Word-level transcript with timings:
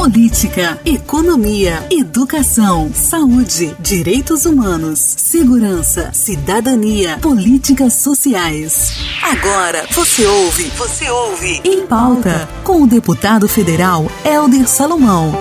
política, 0.00 0.80
economia, 0.82 1.86
educação, 1.90 2.90
saúde, 2.94 3.76
direitos 3.78 4.46
humanos, 4.46 4.98
segurança, 4.98 6.10
cidadania, 6.14 7.18
políticas 7.18 7.96
sociais. 7.96 8.96
Agora 9.22 9.84
você 9.90 10.24
ouve, 10.24 10.64
você 10.70 11.10
ouve 11.10 11.60
em 11.62 11.86
pauta 11.86 12.48
com 12.64 12.80
o 12.80 12.86
deputado 12.86 13.46
federal 13.46 14.10
Helder 14.24 14.66
Salomão. 14.66 15.34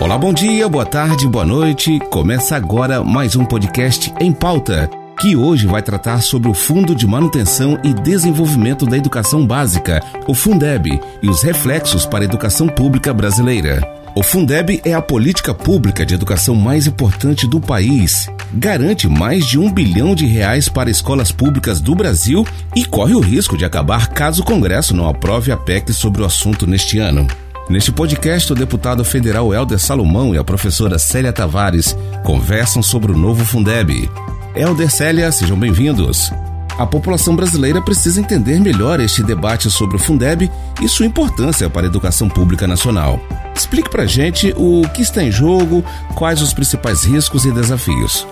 Olá, 0.00 0.16
bom 0.16 0.32
dia, 0.32 0.66
boa 0.66 0.86
tarde, 0.86 1.28
boa 1.28 1.44
noite. 1.44 1.98
Começa 2.10 2.56
agora 2.56 3.04
mais 3.04 3.36
um 3.36 3.44
podcast 3.44 4.14
em 4.18 4.32
pauta 4.32 4.88
que 5.20 5.36
hoje 5.36 5.66
vai 5.66 5.82
tratar 5.82 6.22
sobre 6.22 6.48
o 6.48 6.54
Fundo 6.54 6.94
de 6.94 7.06
Manutenção 7.06 7.78
e 7.84 7.92
Desenvolvimento 7.92 8.86
da 8.86 8.96
Educação 8.96 9.46
Básica, 9.46 10.02
o 10.26 10.32
Fundeb, 10.32 10.98
e 11.22 11.28
os 11.28 11.42
reflexos 11.42 12.06
para 12.06 12.20
a 12.20 12.24
educação 12.24 12.66
pública 12.66 13.12
brasileira. 13.12 13.86
O 14.16 14.22
Fundeb 14.22 14.80
é 14.82 14.94
a 14.94 15.02
política 15.02 15.52
pública 15.52 16.06
de 16.06 16.14
educação 16.14 16.54
mais 16.54 16.86
importante 16.86 17.46
do 17.46 17.60
país. 17.60 18.30
Garante 18.54 19.06
mais 19.08 19.46
de 19.46 19.58
um 19.58 19.70
bilhão 19.70 20.14
de 20.14 20.24
reais 20.24 20.70
para 20.70 20.90
escolas 20.90 21.30
públicas 21.30 21.82
do 21.82 21.94
Brasil 21.94 22.44
e 22.74 22.86
corre 22.86 23.14
o 23.14 23.20
risco 23.20 23.58
de 23.58 23.64
acabar 23.66 24.08
caso 24.08 24.40
o 24.40 24.44
Congresso 24.44 24.96
não 24.96 25.06
aprove 25.06 25.52
a 25.52 25.56
PEC 25.56 25.92
sobre 25.92 26.22
o 26.22 26.24
assunto 26.24 26.66
neste 26.66 26.98
ano. 26.98 27.26
Neste 27.68 27.92
podcast, 27.92 28.50
o 28.52 28.56
deputado 28.56 29.04
federal 29.04 29.52
Helder 29.52 29.78
Salomão 29.78 30.34
e 30.34 30.38
a 30.38 30.42
professora 30.42 30.98
Célia 30.98 31.32
Tavares 31.32 31.94
conversam 32.24 32.82
sobre 32.82 33.12
o 33.12 33.16
novo 33.16 33.44
Fundeb. 33.44 34.10
Helder 34.54 34.90
Célia, 34.90 35.30
sejam 35.30 35.56
bem-vindos. 35.56 36.32
A 36.76 36.84
população 36.84 37.36
brasileira 37.36 37.80
precisa 37.80 38.20
entender 38.20 38.58
melhor 38.58 38.98
este 38.98 39.22
debate 39.22 39.70
sobre 39.70 39.94
o 39.96 39.98
Fundeb 39.98 40.50
e 40.82 40.88
sua 40.88 41.06
importância 41.06 41.70
para 41.70 41.82
a 41.82 41.86
educação 41.86 42.28
pública 42.28 42.66
nacional. 42.66 43.20
Explique 43.54 43.88
pra 43.88 44.06
gente 44.06 44.52
o 44.56 44.82
que 44.88 45.02
está 45.02 45.22
em 45.22 45.30
jogo, 45.30 45.84
quais 46.16 46.42
os 46.42 46.52
principais 46.52 47.04
riscos 47.04 47.44
e 47.44 47.52
desafios. 47.52 48.26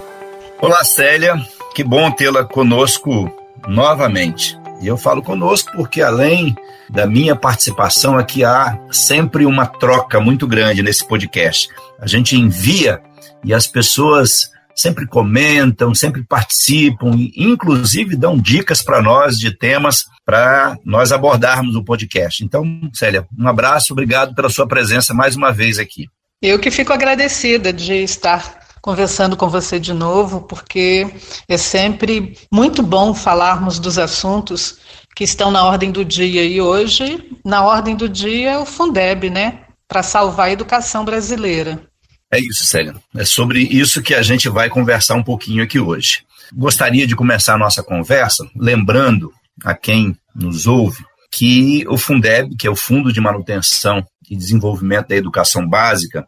Olá, 0.60 0.82
Célia. 0.82 1.36
Que 1.72 1.84
bom 1.84 2.10
tê-la 2.10 2.44
conosco 2.44 3.30
novamente. 3.68 4.58
E 4.80 4.88
eu 4.88 4.96
falo 4.96 5.22
conosco 5.22 5.70
porque, 5.76 6.02
além 6.02 6.56
da 6.90 7.06
minha 7.06 7.36
participação, 7.36 8.18
aqui 8.18 8.44
há 8.44 8.76
sempre 8.90 9.46
uma 9.46 9.66
troca 9.66 10.18
muito 10.18 10.48
grande 10.48 10.82
nesse 10.82 11.06
podcast. 11.06 11.68
A 12.00 12.08
gente 12.08 12.36
envia 12.36 13.00
e 13.44 13.54
as 13.54 13.68
pessoas 13.68 14.50
sempre 14.78 15.06
comentam, 15.06 15.92
sempre 15.92 16.22
participam, 16.22 17.10
inclusive 17.36 18.16
dão 18.16 18.38
dicas 18.38 18.80
para 18.80 19.02
nós 19.02 19.36
de 19.36 19.50
temas 19.50 20.04
para 20.24 20.76
nós 20.84 21.10
abordarmos 21.10 21.74
o 21.74 21.82
podcast. 21.82 22.44
Então, 22.44 22.64
Célia, 22.92 23.26
um 23.36 23.48
abraço, 23.48 23.92
obrigado 23.92 24.34
pela 24.34 24.48
sua 24.48 24.68
presença 24.68 25.12
mais 25.12 25.34
uma 25.34 25.52
vez 25.52 25.78
aqui. 25.78 26.06
Eu 26.40 26.60
que 26.60 26.70
fico 26.70 26.92
agradecida 26.92 27.72
de 27.72 27.94
estar 27.94 28.60
conversando 28.80 29.36
com 29.36 29.48
você 29.48 29.80
de 29.80 29.92
novo, 29.92 30.42
porque 30.42 31.12
é 31.48 31.56
sempre 31.56 32.38
muito 32.52 32.82
bom 32.82 33.12
falarmos 33.12 33.80
dos 33.80 33.98
assuntos 33.98 34.78
que 35.16 35.24
estão 35.24 35.50
na 35.50 35.64
ordem 35.64 35.90
do 35.90 36.04
dia 36.04 36.44
e 36.44 36.60
hoje, 36.60 37.28
na 37.44 37.64
ordem 37.64 37.96
do 37.96 38.08
dia, 38.08 38.52
é 38.52 38.58
o 38.58 38.64
Fundeb, 38.64 39.30
né? 39.30 39.62
Para 39.88 40.04
salvar 40.04 40.46
a 40.46 40.52
educação 40.52 41.04
brasileira. 41.04 41.87
É 42.30 42.38
isso, 42.38 42.64
Célia. 42.64 42.94
É 43.16 43.24
sobre 43.24 43.60
isso 43.60 44.02
que 44.02 44.14
a 44.14 44.22
gente 44.22 44.48
vai 44.48 44.68
conversar 44.68 45.14
um 45.14 45.22
pouquinho 45.22 45.62
aqui 45.62 45.78
hoje. 45.78 46.22
Gostaria 46.52 47.06
de 47.06 47.16
começar 47.16 47.54
a 47.54 47.58
nossa 47.58 47.82
conversa 47.82 48.48
lembrando 48.56 49.32
a 49.64 49.74
quem 49.74 50.16
nos 50.34 50.66
ouve 50.66 51.04
que 51.30 51.84
o 51.88 51.96
Fundeb, 51.96 52.56
que 52.56 52.66
é 52.66 52.70
o 52.70 52.76
Fundo 52.76 53.12
de 53.12 53.20
Manutenção 53.20 54.04
e 54.30 54.36
Desenvolvimento 54.36 55.08
da 55.08 55.16
Educação 55.16 55.68
Básica, 55.68 56.26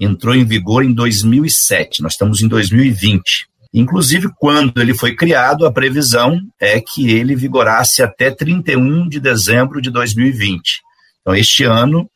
entrou 0.00 0.34
em 0.34 0.44
vigor 0.44 0.84
em 0.84 0.92
2007. 0.92 2.02
Nós 2.02 2.12
estamos 2.12 2.40
em 2.40 2.48
2020. 2.48 3.46
Inclusive, 3.72 4.28
quando 4.38 4.80
ele 4.80 4.94
foi 4.94 5.14
criado, 5.14 5.66
a 5.66 5.72
previsão 5.72 6.40
é 6.58 6.80
que 6.80 7.10
ele 7.10 7.36
vigorasse 7.36 8.02
até 8.02 8.30
31 8.30 9.08
de 9.08 9.20
dezembro 9.20 9.80
de 9.80 9.90
2020. 9.90 10.80
Então, 11.20 11.34
este 11.34 11.64
ano, 11.64 12.08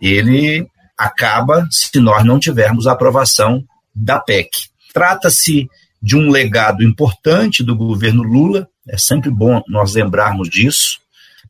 ele 0.00 0.66
acaba 1.00 1.66
se 1.70 1.98
nós 1.98 2.22
não 2.26 2.38
tivermos 2.38 2.86
a 2.86 2.92
aprovação 2.92 3.64
da 3.94 4.20
PEC. 4.20 4.50
Trata-se 4.92 5.66
de 6.02 6.14
um 6.14 6.30
legado 6.30 6.82
importante 6.82 7.64
do 7.64 7.74
governo 7.74 8.22
Lula, 8.22 8.68
é 8.86 8.98
sempre 8.98 9.30
bom 9.30 9.62
nós 9.66 9.94
lembrarmos 9.94 10.50
disso. 10.50 11.00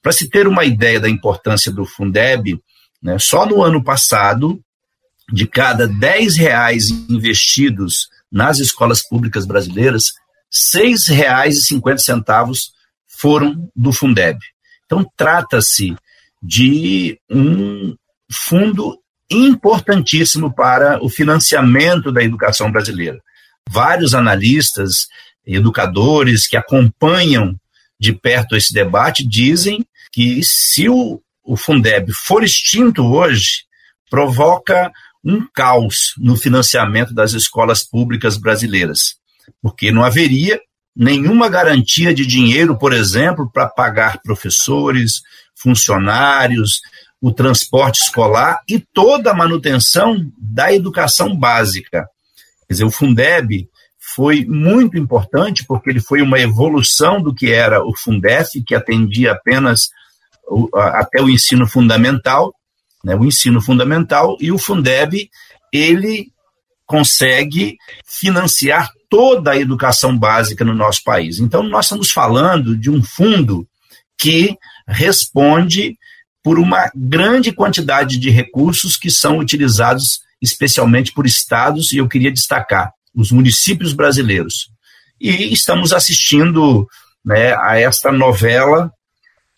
Para 0.01 0.13
se 0.13 0.31
ter 0.31 0.47
uma 0.47 0.65
ideia 0.65 1.01
da 1.01 1.09
importância 1.09 1.73
do 1.73 1.85
Fundeb, 1.85 2.61
né, 3.03 3.19
só 3.19 3.45
no 3.45 3.61
ano 3.61 3.83
passado, 3.83 4.61
de 5.33 5.47
cada 5.47 5.89
10 5.89 6.37
reais 6.37 6.91
investidos 7.09 8.09
nas 8.31 8.61
escolas 8.61 9.03
públicas 9.03 9.45
brasileiras, 9.45 10.13
R$ 10.75 10.93
6,50 10.93 12.55
foram 13.09 13.69
do 13.75 13.93
Fundeb. 13.93 14.39
Então, 14.87 15.05
trata-se 15.17 15.97
de 16.43 17.19
um 17.29 17.95
fundo 18.31 19.01
importantíssimo 19.31 20.53
para 20.53 21.03
o 21.03 21.09
financiamento 21.09 22.11
da 22.11 22.23
educação 22.23 22.71
brasileira. 22.71 23.21
Vários 23.69 24.15
analistas, 24.15 25.07
educadores 25.47 26.49
que 26.49 26.57
acompanham 26.57 27.55
de 27.99 28.13
perto 28.13 28.57
esse 28.57 28.73
debate 28.73 29.27
dizem 29.27 29.85
que 30.13 30.41
se 30.43 30.89
o, 30.89 31.23
o 31.45 31.57
Fundeb 31.57 32.13
for 32.13 32.43
extinto 32.43 33.05
hoje, 33.05 33.65
provoca 34.11 34.91
um 35.23 35.47
caos 35.55 36.15
no 36.19 36.37
financiamento 36.37 37.15
das 37.15 37.33
escolas 37.33 37.83
públicas 37.85 38.37
brasileiras, 38.37 39.15
porque 39.63 39.93
não 39.93 40.03
haveria 40.03 40.61
nenhuma 40.97 41.49
garantia 41.49 42.13
de 42.13 42.27
dinheiro, 42.27 42.77
por 42.77 42.93
exemplo, 42.93 43.49
para 43.53 43.69
pagar 43.69 44.21
professores, 44.23 45.23
funcionários, 45.55 46.81
o 47.21 47.33
transporte 47.33 48.03
escolar 48.03 48.61
e 48.69 48.79
toda 48.79 49.31
a 49.31 49.35
manutenção 49.35 50.17
da 50.39 50.73
educação 50.73 51.37
básica. 51.37 52.09
Quer 52.67 52.75
dizer, 52.75 52.85
o 52.85 52.91
Fundeb 52.91 53.69
foi 54.15 54.45
muito 54.47 54.97
importante 54.97 55.65
porque 55.67 55.91
ele 55.91 56.01
foi 56.01 56.23
uma 56.23 56.39
evolução 56.41 57.23
do 57.23 57.35
que 57.35 57.53
era 57.53 57.85
o 57.85 57.95
Fundef, 57.97 58.63
que 58.67 58.75
atendia 58.75 59.33
apenas 59.33 59.91
o, 60.49 60.69
até 60.75 61.23
o 61.23 61.29
ensino 61.29 61.67
fundamental, 61.67 62.55
né, 63.05 63.15
o 63.15 63.25
ensino 63.25 63.61
fundamental, 63.61 64.37
e 64.41 64.51
o 64.51 64.59
Fundeb, 64.59 65.31
ele 65.73 66.33
consegue 66.87 67.77
financiar 68.05 68.91
toda 69.09 69.53
a 69.53 69.59
educação 69.59 70.17
básica 70.17 70.65
no 70.65 70.75
nosso 70.75 71.05
país. 71.05 71.39
Então, 71.39 71.63
nós 71.63 71.85
estamos 71.85 72.11
falando 72.11 72.77
de 72.77 72.91
um 72.91 73.03
fundo 73.03 73.67
que 74.19 74.57
responde 74.89 75.97
por 76.43 76.59
uma 76.59 76.91
grande 76.95 77.53
quantidade 77.53 78.19
de 78.19 78.31
recursos 78.31 78.97
que 78.97 79.11
são 79.11 79.39
utilizados 79.39 80.21
especialmente 80.41 81.13
por 81.13 81.27
estados, 81.27 81.93
e 81.93 81.99
eu 81.99 82.09
queria 82.09 82.33
destacar 82.33 82.93
os 83.15 83.31
municípios 83.31 83.93
brasileiros. 83.93 84.71
E 85.21 85.53
estamos 85.53 85.93
assistindo 85.93 86.89
né, 87.25 87.55
a 87.55 87.79
esta 87.79 88.11
novela 88.11 88.91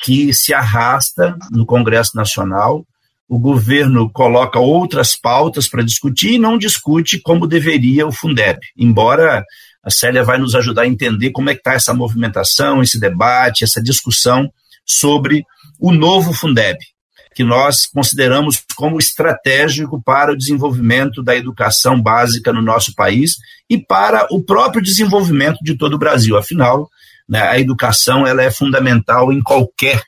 que 0.03 0.34
se 0.34 0.53
arrasta 0.53 1.37
no 1.53 1.65
Congresso 1.65 2.16
Nacional. 2.16 2.84
O 3.28 3.38
governo 3.38 4.10
coloca 4.10 4.59
outras 4.59 5.16
pautas 5.16 5.69
para 5.69 5.84
discutir 5.84 6.32
e 6.32 6.38
não 6.38 6.59
discute 6.59 7.20
como 7.20 7.47
deveria 7.47 8.06
o 8.06 8.12
Fundeb, 8.12 8.59
embora 8.76 9.44
a 9.84 9.91
Célia 9.91 10.22
vai 10.22 10.38
nos 10.38 10.54
ajudar 10.54 10.82
a 10.82 10.88
entender 10.88 11.31
como 11.31 11.50
é 11.50 11.54
que 11.54 11.60
está 11.60 11.75
essa 11.75 11.94
movimentação, 11.94 12.82
esse 12.82 12.99
debate, 12.99 13.64
essa 13.64 13.82
discussão 13.82 14.53
sobre 14.87 15.44
o 15.81 15.93
novo 15.93 16.32
Fundeb, 16.32 16.78
que 17.34 17.44
nós 17.44 17.87
consideramos 17.87 18.62
como 18.76 18.98
estratégico 18.98 20.03
para 20.03 20.32
o 20.32 20.37
desenvolvimento 20.37 21.23
da 21.23 21.34
educação 21.34 22.00
básica 22.00 22.52
no 22.52 22.62
nosso 22.62 22.94
país 22.94 23.37
e 23.69 23.79
para 23.79 24.26
o 24.31 24.43
próprio 24.43 24.82
desenvolvimento 24.82 25.58
de 25.62 25.76
todo 25.76 25.94
o 25.94 25.99
Brasil. 25.99 26.37
Afinal, 26.37 26.88
né, 27.29 27.43
a 27.43 27.58
educação 27.58 28.26
ela 28.26 28.43
é 28.43 28.50
fundamental 28.50 29.32
em 29.32 29.43
qualquer, 29.43 30.02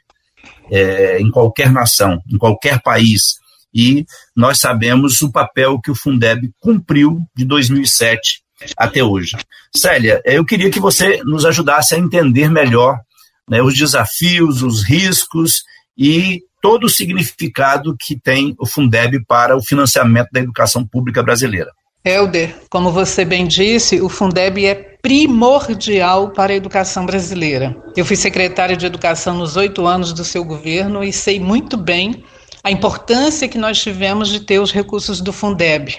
é, 0.70 1.20
em 1.20 1.30
qualquer 1.30 1.72
nação, 1.72 2.20
em 2.30 2.36
qualquer 2.36 2.80
país. 2.82 3.34
E 3.72 4.04
nós 4.36 4.60
sabemos 4.60 5.20
o 5.22 5.32
papel 5.32 5.80
que 5.80 5.90
o 5.90 5.94
Fundeb 5.96 6.50
cumpriu 6.60 7.18
de 7.34 7.44
2007 7.44 8.44
até 8.76 9.02
hoje. 9.02 9.36
Célia, 9.74 10.22
eu 10.24 10.44
queria 10.44 10.70
que 10.70 10.78
você 10.78 11.20
nos 11.24 11.44
ajudasse 11.44 11.94
a 11.94 11.98
entender 11.98 12.48
melhor 12.48 13.00
né, 13.48 13.62
os 13.62 13.76
desafios, 13.76 14.62
os 14.62 14.82
riscos 14.82 15.62
e 15.96 16.42
todo 16.60 16.84
o 16.84 16.88
significado 16.88 17.94
que 17.98 18.18
tem 18.18 18.54
o 18.58 18.66
Fundeb 18.66 19.24
para 19.26 19.56
o 19.56 19.62
financiamento 19.62 20.28
da 20.32 20.40
educação 20.40 20.86
pública 20.86 21.22
brasileira. 21.22 21.70
Helder, 22.06 22.54
como 22.68 22.92
você 22.92 23.24
bem 23.24 23.46
disse, 23.46 24.00
o 24.00 24.10
Fundeb 24.10 24.64
é 24.66 24.74
primordial 24.74 26.30
para 26.30 26.52
a 26.52 26.56
educação 26.56 27.06
brasileira. 27.06 27.74
Eu 27.96 28.04
fui 28.04 28.16
secretária 28.16 28.76
de 28.76 28.84
Educação 28.84 29.36
nos 29.36 29.56
oito 29.56 29.86
anos 29.86 30.12
do 30.12 30.24
seu 30.24 30.44
governo 30.44 31.02
e 31.02 31.12
sei 31.12 31.40
muito 31.40 31.78
bem 31.78 32.22
a 32.62 32.70
importância 32.70 33.48
que 33.48 33.58
nós 33.58 33.78
tivemos 33.80 34.28
de 34.28 34.40
ter 34.40 34.58
os 34.58 34.72
recursos 34.72 35.20
do 35.20 35.32
Fundeb. 35.32 35.94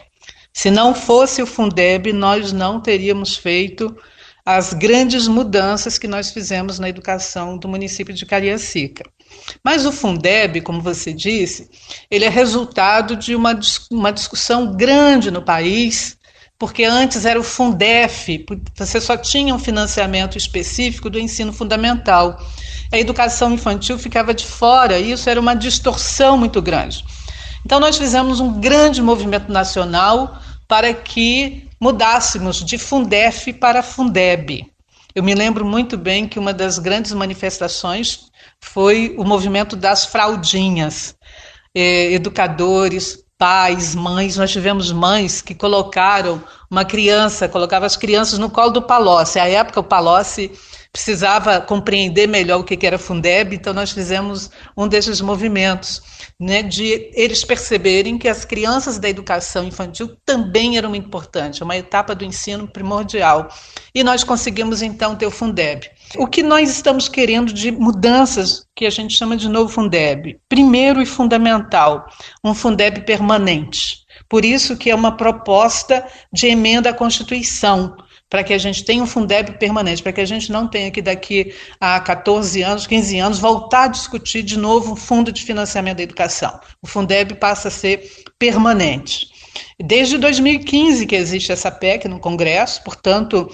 Se 0.54 0.72
não 0.72 0.96
fosse 0.96 1.42
o 1.42 1.48
Fundeb, 1.48 2.14
nós 2.14 2.52
não 2.52 2.80
teríamos 2.80 3.36
feito 3.36 3.96
as 4.46 4.74
grandes 4.74 5.28
mudanças 5.28 5.98
que 5.98 6.08
nós 6.08 6.30
fizemos 6.30 6.78
na 6.78 6.88
educação 6.88 7.58
do 7.58 7.68
município 7.68 8.14
de 8.14 8.28
Cariacica. 8.28 9.04
Mas 9.64 9.88
o 9.88 9.92
Fundeb, 9.92 10.62
como 10.62 10.82
você 10.82 11.12
disse, 11.12 11.68
ele 12.12 12.26
é 12.26 12.30
resultado 12.30 13.16
de 13.16 13.36
uma, 13.36 13.60
uma 13.90 14.12
discussão 14.12 14.76
grande 14.76 15.32
no 15.32 15.42
país, 15.42 16.16
porque 16.60 16.84
antes 16.84 17.26
era 17.26 17.40
o 17.40 17.44
Fundef, 17.44 18.46
você 18.76 19.02
só 19.02 19.18
tinha 19.18 19.54
um 19.54 19.60
financiamento 19.60 20.38
específico 20.38 21.10
do 21.10 21.20
ensino 21.20 21.52
fundamental. 21.52 22.40
A 22.92 23.00
educação 23.00 23.52
infantil 23.52 23.98
ficava 23.98 24.32
de 24.32 24.46
fora, 24.46 25.00
e 25.00 25.12
isso 25.12 25.28
era 25.28 25.40
uma 25.40 25.56
distorção 25.56 26.38
muito 26.38 26.62
grande. 26.62 27.04
Então, 27.66 27.80
nós 27.80 27.98
fizemos 27.98 28.40
um 28.40 28.60
grande 28.60 29.02
movimento 29.02 29.52
nacional 29.52 30.40
para 30.68 30.94
que 30.94 31.65
mudássemos 31.80 32.64
de 32.64 32.78
Fundef 32.78 33.54
para 33.54 33.84
Fundeb. 33.84 34.72
Eu 35.14 35.24
me 35.24 35.34
lembro 35.34 35.66
muito 35.66 35.98
bem 35.98 36.28
que 36.28 36.38
uma 36.38 36.54
das 36.54 36.78
grandes 36.78 37.14
manifestações 37.14 38.30
foi 38.60 39.16
o 39.18 39.24
movimento 39.24 39.76
das 39.76 40.06
fraldinhas. 40.06 41.16
Eh, 41.74 42.14
educadores, 42.14 43.26
pais, 43.38 43.96
mães, 43.96 44.38
nós 44.38 44.52
tivemos 44.52 44.92
mães 44.92 45.42
que 45.42 45.54
colocaram 45.54 46.42
uma 46.70 46.86
criança, 46.86 47.50
colocava 47.50 47.86
as 47.86 47.98
crianças 47.98 48.40
no 48.40 48.50
colo 48.50 48.72
do 48.72 48.82
Palocci. 48.82 49.40
À 49.40 49.48
época, 49.48 49.80
o 49.80 49.84
Palocci 49.84 50.52
precisava 50.92 51.60
compreender 51.60 52.28
melhor 52.28 52.62
o 52.62 52.64
que 52.64 52.86
era 52.86 52.98
Fundeb, 52.98 53.54
então 53.54 53.74
nós 53.74 53.92
fizemos 53.92 54.50
um 54.78 54.88
desses 54.88 55.20
movimentos, 55.20 56.02
né, 56.40 56.62
de 56.62 57.10
eles 57.14 57.46
perceberem 57.46 58.18
que 58.18 58.28
as 58.28 58.44
crianças 58.44 59.00
da 59.00 59.10
educação 59.10 59.64
infantil 59.64 60.18
também 60.26 60.78
eram 60.78 60.94
importantes, 60.94 61.62
uma 61.62 61.78
etapa 61.78 62.14
do 62.14 62.26
ensino 62.26 62.68
primordial. 62.68 63.48
E 63.94 64.04
nós 64.04 64.24
conseguimos 64.24 64.82
então 64.82 65.16
ter 65.16 65.26
o 65.26 65.32
Fundeb. 65.32 65.90
O 66.18 66.28
que 66.28 66.44
nós 66.44 66.70
estamos 66.70 67.08
querendo 67.08 67.54
de 67.54 67.72
mudanças 67.72 68.68
que 68.76 68.86
a 68.86 68.90
gente 68.90 69.16
chama 69.16 69.38
de 69.38 69.48
novo 69.48 69.70
Fundeb? 69.70 70.38
Primeiro 70.50 71.02
e 71.02 71.06
fundamental, 71.06 72.06
um 72.44 72.54
Fundeb 72.54 73.06
permanente. 73.06 74.06
Por 74.28 74.44
isso 74.44 74.76
que 74.76 74.90
é 74.90 74.96
uma 74.96 75.16
proposta 75.16 76.06
de 76.34 76.48
emenda 76.48 76.90
à 76.90 76.94
Constituição, 76.94 77.96
para 78.30 78.44
que 78.44 78.54
a 78.54 78.58
gente 78.58 78.84
tenha 78.84 79.04
um 79.04 79.08
Fundeb 79.08 79.58
permanente, 79.60 80.02
para 80.02 80.12
que 80.12 80.22
a 80.22 80.26
gente 80.26 80.52
não 80.52 80.68
tenha 80.68 80.92
que 80.92 81.02
daqui 81.02 81.54
a 81.80 82.00
14 82.00 82.62
anos, 82.64 82.88
15 82.88 83.20
anos, 83.20 83.40
voltar 83.40 83.84
a 83.84 83.88
discutir 83.88 84.44
de 84.44 84.58
novo 84.58 84.94
o 84.94 84.96
fundo 84.96 85.32
de 85.32 85.44
financiamento 85.44 85.98
da 85.98 86.04
educação. 86.04 86.60
O 86.82 86.88
Fundeb 86.88 87.36
passa 87.36 87.68
a 87.68 87.72
ser 87.72 88.12
permanente. 88.40 89.28
Desde 89.80 90.18
2015 90.18 91.06
que 91.06 91.16
existe 91.16 91.52
essa 91.52 91.72
PEC 91.72 92.08
no 92.08 92.20
Congresso, 92.20 92.84
portanto, 92.84 93.50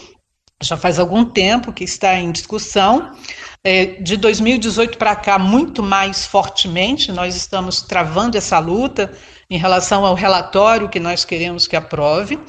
já 0.62 0.78
faz 0.78 1.00
algum 1.00 1.26
tempo 1.26 1.74
que 1.74 1.84
está 1.84 2.16
em 2.16 2.32
discussão. 2.32 3.16
É, 3.64 3.86
de 3.86 4.18
2018 4.18 4.98
para 4.98 5.16
cá, 5.16 5.38
muito 5.38 5.84
mais 5.84 6.26
fortemente, 6.26 7.12
nós 7.12 7.36
estamos 7.36 7.82
travando 7.82 8.38
essa 8.38 8.58
luta 8.60 9.12
em 9.50 9.58
relação 9.58 10.06
ao 10.06 10.16
relatório 10.16 10.90
que 10.90 11.00
nós 11.00 11.26
queremos 11.26 11.68
que 11.68 11.76
aprove. 11.76 12.40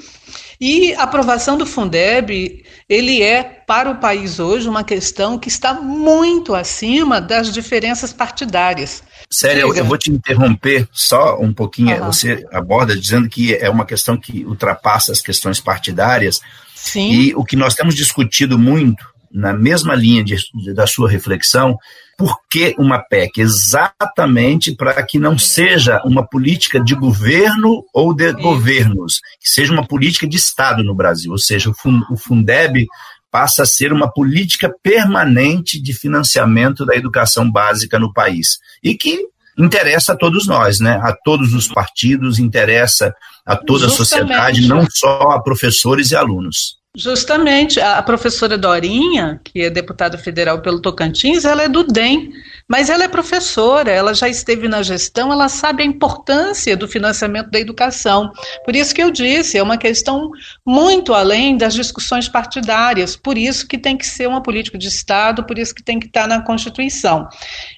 E 0.65 0.95
a 0.95 1.03
aprovação 1.03 1.59
do 1.59 1.67
Fundeb, 1.67 2.65
ele 2.89 3.21
é 3.21 3.43
para 3.43 3.91
o 3.91 3.97
país 3.97 4.39
hoje 4.39 4.69
uma 4.69 4.85
questão 4.85 5.37
que 5.37 5.49
está 5.49 5.75
muito 5.75 6.55
acima 6.55 7.21
das 7.21 7.53
diferenças 7.53 8.13
partidárias. 8.13 9.03
Sério, 9.29 9.75
eu 9.75 9.85
vou 9.85 9.99
te 9.99 10.13
interromper 10.13 10.89
só 10.93 11.37
um 11.41 11.53
pouquinho. 11.53 12.01
Uhum. 12.01 12.07
Você 12.07 12.47
aborda 12.53 12.97
dizendo 12.97 13.29
que 13.29 13.53
é 13.57 13.69
uma 13.69 13.85
questão 13.85 14.17
que 14.17 14.45
ultrapassa 14.45 15.11
as 15.11 15.21
questões 15.21 15.59
partidárias. 15.59 16.41
Sim. 16.77 17.11
E 17.11 17.35
o 17.35 17.45
que 17.45 17.57
nós 17.57 17.75
temos 17.75 17.97
discutido 17.97 18.57
muito, 18.57 19.05
na 19.33 19.53
mesma 19.53 19.95
linha 19.95 20.23
de, 20.23 20.37
da 20.75 20.87
sua 20.87 21.09
reflexão, 21.09 21.77
por 22.19 22.37
que 22.51 22.75
uma 22.79 22.99
PEC? 22.99 23.41
Exatamente 23.41 24.75
para 24.75 25.03
que 25.03 25.19
não 25.19 25.39
seja 25.39 26.01
uma 26.05 26.27
política 26.27 26.79
de 26.79 26.95
governo 26.95 27.85
ou 27.93 28.15
de 28.15 28.33
governos, 28.33 29.21
que 29.41 29.49
seja 29.49 29.73
uma 29.73 29.87
política 29.87 30.27
de 30.27 30.37
Estado 30.37 30.85
no 30.85 30.95
Brasil, 30.95 31.33
ou 31.33 31.39
seja, 31.39 31.71
o 31.71 32.17
Fundeb 32.17 32.87
passa 33.31 33.63
a 33.63 33.67
ser 33.67 33.93
uma 33.93 34.13
política 34.13 34.71
permanente 34.83 35.81
de 35.81 35.95
financiamento 35.95 36.85
da 36.85 36.95
educação 36.95 37.51
básica 37.51 37.99
no 37.99 38.13
país. 38.13 38.59
E 38.83 38.95
que 38.95 39.27
interessa 39.59 40.13
a 40.13 40.17
todos 40.17 40.47
nós, 40.47 40.81
né? 40.81 41.01
A 41.03 41.17
todos 41.25 41.55
os 41.55 41.67
partidos, 41.67 42.39
interessa 42.39 43.15
a 43.45 43.57
toda 43.57 43.89
Justamente. 43.89 43.93
a 43.93 43.97
sociedade, 43.97 44.69
não 44.69 44.87
só 44.91 45.31
a 45.31 45.43
professores 45.43 46.11
e 46.11 46.17
alunos. 46.17 46.82
Justamente, 46.95 47.81
a 47.81 48.03
professora 48.03 48.59
Dorinha, 48.59 49.41
que 49.43 49.63
é 49.63 49.71
deputada 49.71 50.19
federal 50.19 50.61
pelo 50.61 50.79
Tocantins, 50.79 51.47
ela 51.47 51.63
é 51.63 51.69
do 51.69 51.85
DEM, 51.85 52.31
mas 52.69 52.91
ela 52.91 53.05
é 53.05 53.09
professora, 53.09 53.91
ela 53.91 54.13
já 54.13 54.29
esteve 54.29 54.69
na 54.69 54.83
gestão, 54.83 55.33
ela 55.33 55.49
sabe 55.49 55.83
a 55.83 55.87
importância 55.87 56.77
do 56.77 56.87
financiamento 56.87 57.51
da 57.51 57.59
educação. 57.59 58.31
Por 58.63 58.77
isso 58.77 58.95
que 58.95 59.03
eu 59.03 59.11
disse, 59.11 59.57
é 59.57 59.63
uma 59.63 59.79
questão 59.79 60.31
muito 60.67 61.15
além 61.15 61.57
das 61.57 61.73
discussões 61.73 62.29
partidárias, 62.29 63.17
por 63.17 63.39
isso 63.39 63.67
que 63.67 63.79
tem 63.79 63.97
que 63.97 64.07
ser 64.07 64.29
uma 64.29 64.43
política 64.43 64.77
de 64.77 64.89
Estado, 64.89 65.45
por 65.45 65.59
isso 65.59 65.75
que 65.75 65.83
tem 65.83 65.99
que 65.99 66.09
estar 66.09 66.29
na 66.29 66.43
Constituição. 66.43 67.27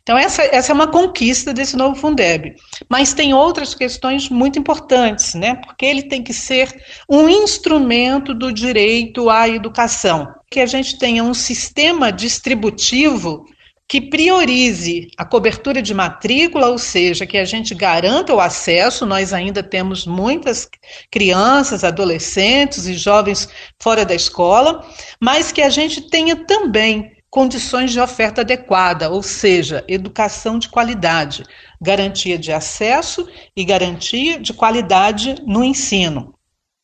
Então, 0.02 0.18
essa, 0.18 0.42
essa 0.42 0.72
é 0.72 0.74
uma 0.74 0.88
conquista 0.88 1.52
desse 1.54 1.76
novo 1.76 1.94
Fundeb. 1.94 2.56
Mas 2.88 3.14
tem 3.14 3.32
outras 3.32 3.76
questões 3.76 4.28
muito 4.28 4.58
importantes, 4.58 5.34
né? 5.34 5.54
Porque 5.54 5.86
ele 5.86 6.02
tem 6.02 6.20
que 6.20 6.32
ser 6.34 6.68
um 7.08 7.28
instrumento 7.28 8.34
do 8.34 8.52
direito 8.52 9.03
direito 9.04 9.28
à 9.28 9.48
educação, 9.48 10.34
que 10.50 10.60
a 10.60 10.66
gente 10.66 10.98
tenha 10.98 11.22
um 11.22 11.34
sistema 11.34 12.10
distributivo 12.10 13.44
que 13.86 14.00
priorize 14.00 15.08
a 15.18 15.26
cobertura 15.26 15.82
de 15.82 15.92
matrícula, 15.92 16.68
ou 16.68 16.78
seja, 16.78 17.26
que 17.26 17.36
a 17.36 17.44
gente 17.44 17.74
garanta 17.74 18.32
o 18.32 18.40
acesso. 18.40 19.04
Nós 19.04 19.34
ainda 19.34 19.62
temos 19.62 20.06
muitas 20.06 20.66
crianças, 21.10 21.84
adolescentes 21.84 22.86
e 22.86 22.94
jovens 22.94 23.46
fora 23.78 24.04
da 24.04 24.14
escola, 24.14 24.86
mas 25.20 25.52
que 25.52 25.60
a 25.60 25.68
gente 25.68 26.08
tenha 26.08 26.34
também 26.34 27.12
condições 27.28 27.92
de 27.92 28.00
oferta 28.00 28.40
adequada, 28.40 29.10
ou 29.10 29.22
seja, 29.22 29.84
educação 29.86 30.58
de 30.58 30.68
qualidade, 30.68 31.44
garantia 31.80 32.38
de 32.38 32.52
acesso 32.52 33.28
e 33.54 33.64
garantia 33.64 34.38
de 34.38 34.54
qualidade 34.54 35.34
no 35.46 35.62
ensino. 35.62 36.33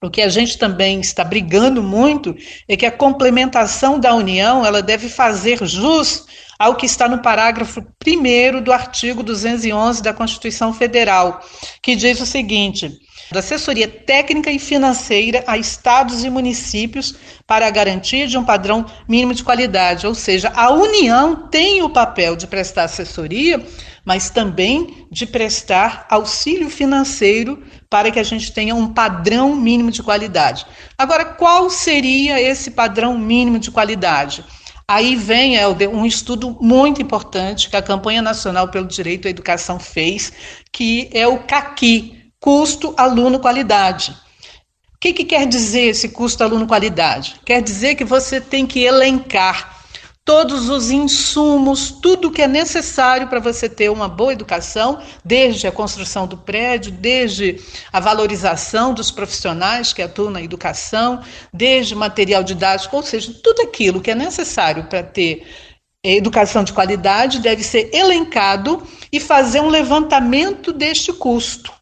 O 0.02 0.08
que 0.08 0.22
a 0.22 0.30
gente 0.30 0.56
também 0.56 0.98
está 0.98 1.22
brigando 1.22 1.82
muito 1.82 2.34
é 2.66 2.74
que 2.74 2.86
a 2.86 2.90
complementação 2.90 4.00
da 4.00 4.14
União 4.14 4.64
ela 4.64 4.80
deve 4.80 5.10
fazer 5.10 5.62
jus 5.66 6.24
ao 6.58 6.74
que 6.74 6.86
está 6.86 7.06
no 7.06 7.18
parágrafo 7.18 7.84
1 8.06 8.62
do 8.62 8.72
artigo 8.72 9.22
211 9.22 10.02
da 10.02 10.14
Constituição 10.14 10.72
Federal, 10.72 11.42
que 11.82 11.94
diz 11.94 12.18
o 12.18 12.24
seguinte: 12.24 12.98
da 13.30 13.38
assessoria 13.38 13.86
técnica 13.86 14.50
e 14.50 14.58
financeira 14.58 15.44
a 15.46 15.56
estados 15.56 16.24
e 16.24 16.30
municípios 16.30 17.14
para 17.46 17.66
a 17.66 17.70
garantia 17.70 18.26
de 18.26 18.36
um 18.36 18.44
padrão 18.44 18.84
mínimo 19.08 19.32
de 19.34 19.44
qualidade, 19.44 20.06
ou 20.06 20.14
seja, 20.14 20.52
a 20.54 20.70
União 20.70 21.48
tem 21.48 21.82
o 21.82 21.90
papel 21.90 22.34
de 22.34 22.46
prestar 22.46 22.84
assessoria, 22.84 23.64
mas 24.04 24.30
também 24.30 25.06
de 25.10 25.26
prestar 25.26 26.06
auxílio 26.10 26.68
financeiro 26.68 27.62
para 27.88 28.10
que 28.10 28.18
a 28.18 28.24
gente 28.24 28.52
tenha 28.52 28.74
um 28.74 28.88
padrão 28.92 29.54
mínimo 29.54 29.90
de 29.90 30.02
qualidade. 30.02 30.66
Agora, 30.98 31.24
qual 31.24 31.70
seria 31.70 32.40
esse 32.40 32.72
padrão 32.72 33.16
mínimo 33.16 33.58
de 33.58 33.70
qualidade? 33.70 34.44
Aí 34.88 35.14
vem 35.14 35.54
Helder, 35.54 35.88
um 35.88 36.04
estudo 36.04 36.58
muito 36.60 37.00
importante 37.00 37.70
que 37.70 37.76
a 37.76 37.82
Campanha 37.82 38.20
Nacional 38.20 38.66
pelo 38.68 38.88
Direito 38.88 39.28
à 39.28 39.30
Educação 39.30 39.78
fez, 39.78 40.32
que 40.72 41.08
é 41.12 41.28
o 41.28 41.38
CAQui, 41.44 42.19
Custo 42.40 42.94
Aluno 42.96 43.38
Qualidade. 43.38 44.16
O 44.94 44.98
que, 44.98 45.12
que 45.12 45.24
quer 45.24 45.46
dizer 45.46 45.88
esse 45.88 46.08
custo 46.10 46.42
aluno 46.44 46.66
qualidade? 46.66 47.36
Quer 47.44 47.62
dizer 47.62 47.94
que 47.94 48.04
você 48.04 48.38
tem 48.38 48.66
que 48.66 48.80
elencar 48.80 49.78
todos 50.26 50.68
os 50.68 50.90
insumos, 50.90 51.90
tudo 51.90 52.30
que 52.30 52.42
é 52.42 52.46
necessário 52.46 53.26
para 53.28 53.40
você 53.40 53.68
ter 53.68 53.90
uma 53.90 54.08
boa 54.08 54.32
educação, 54.32 55.00
desde 55.24 55.66
a 55.66 55.72
construção 55.72 56.26
do 56.26 56.36
prédio, 56.36 56.92
desde 56.92 57.58
a 57.92 57.98
valorização 57.98 58.92
dos 58.94 59.10
profissionais 59.10 59.92
que 59.92 60.02
atuam 60.02 60.30
na 60.30 60.42
educação, 60.42 61.22
desde 61.52 61.94
material 61.94 62.42
didático, 62.42 62.96
ou 62.96 63.02
seja, 63.02 63.34
tudo 63.42 63.62
aquilo 63.62 64.00
que 64.00 64.10
é 64.10 64.14
necessário 64.14 64.84
para 64.84 65.02
ter 65.02 65.46
educação 66.02 66.64
de 66.64 66.72
qualidade 66.72 67.40
deve 67.40 67.62
ser 67.62 67.90
elencado 67.92 68.86
e 69.12 69.18
fazer 69.18 69.60
um 69.60 69.68
levantamento 69.68 70.72
deste 70.72 71.12
custo. 71.12 71.79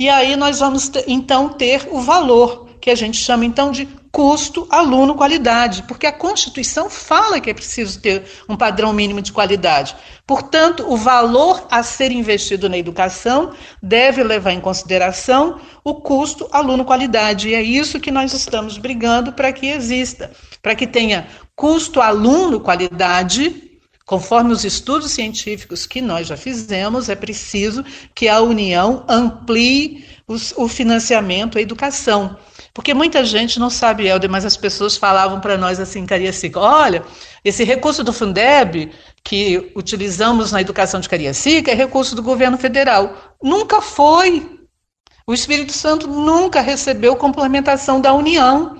E 0.00 0.08
aí 0.08 0.34
nós 0.34 0.60
vamos 0.60 0.90
então 1.06 1.50
ter 1.50 1.86
o 1.90 2.00
valor 2.00 2.70
que 2.80 2.88
a 2.88 2.94
gente 2.94 3.18
chama 3.18 3.44
então 3.44 3.70
de 3.70 3.86
custo, 4.10 4.66
aluno, 4.70 5.14
qualidade, 5.14 5.82
porque 5.82 6.06
a 6.06 6.12
Constituição 6.12 6.88
fala 6.88 7.38
que 7.38 7.50
é 7.50 7.54
preciso 7.54 8.00
ter 8.00 8.24
um 8.48 8.56
padrão 8.56 8.94
mínimo 8.94 9.20
de 9.20 9.30
qualidade. 9.30 9.94
Portanto, 10.26 10.86
o 10.88 10.96
valor 10.96 11.66
a 11.70 11.82
ser 11.82 12.12
investido 12.12 12.66
na 12.66 12.78
educação 12.78 13.52
deve 13.82 14.24
levar 14.24 14.52
em 14.52 14.60
consideração 14.60 15.60
o 15.84 15.94
custo, 15.96 16.48
aluno, 16.50 16.82
qualidade. 16.82 17.50
E 17.50 17.54
é 17.54 17.60
isso 17.60 18.00
que 18.00 18.10
nós 18.10 18.32
estamos 18.32 18.78
brigando 18.78 19.34
para 19.34 19.52
que 19.52 19.66
exista, 19.66 20.30
para 20.62 20.74
que 20.74 20.86
tenha 20.86 21.26
custo, 21.54 22.00
aluno, 22.00 22.58
qualidade. 22.58 23.69
Conforme 24.10 24.52
os 24.52 24.64
estudos 24.64 25.12
científicos 25.12 25.86
que 25.86 26.00
nós 26.02 26.26
já 26.26 26.36
fizemos, 26.36 27.08
é 27.08 27.14
preciso 27.14 27.84
que 28.12 28.26
a 28.26 28.40
União 28.40 29.04
amplie 29.08 30.04
os, 30.26 30.52
o 30.56 30.66
financiamento 30.66 31.56
à 31.56 31.60
educação. 31.60 32.36
Porque 32.74 32.92
muita 32.92 33.24
gente 33.24 33.60
não 33.60 33.70
sabe, 33.70 34.08
Helder, 34.08 34.28
mas 34.28 34.44
as 34.44 34.56
pessoas 34.56 34.96
falavam 34.96 35.40
para 35.40 35.56
nós 35.56 35.78
assim, 35.78 36.04
Cariacica, 36.06 36.58
olha, 36.58 37.04
esse 37.44 37.62
recurso 37.62 38.02
do 38.02 38.12
Fundeb 38.12 38.90
que 39.22 39.70
utilizamos 39.76 40.50
na 40.50 40.60
educação 40.60 40.98
de 40.98 41.08
Cariacica 41.08 41.70
é 41.70 41.74
recurso 41.76 42.16
do 42.16 42.22
governo 42.22 42.58
federal. 42.58 43.36
Nunca 43.40 43.80
foi. 43.80 44.58
O 45.24 45.32
Espírito 45.32 45.70
Santo 45.70 46.08
nunca 46.08 46.60
recebeu 46.60 47.14
complementação 47.14 48.00
da 48.00 48.12
União. 48.12 48.79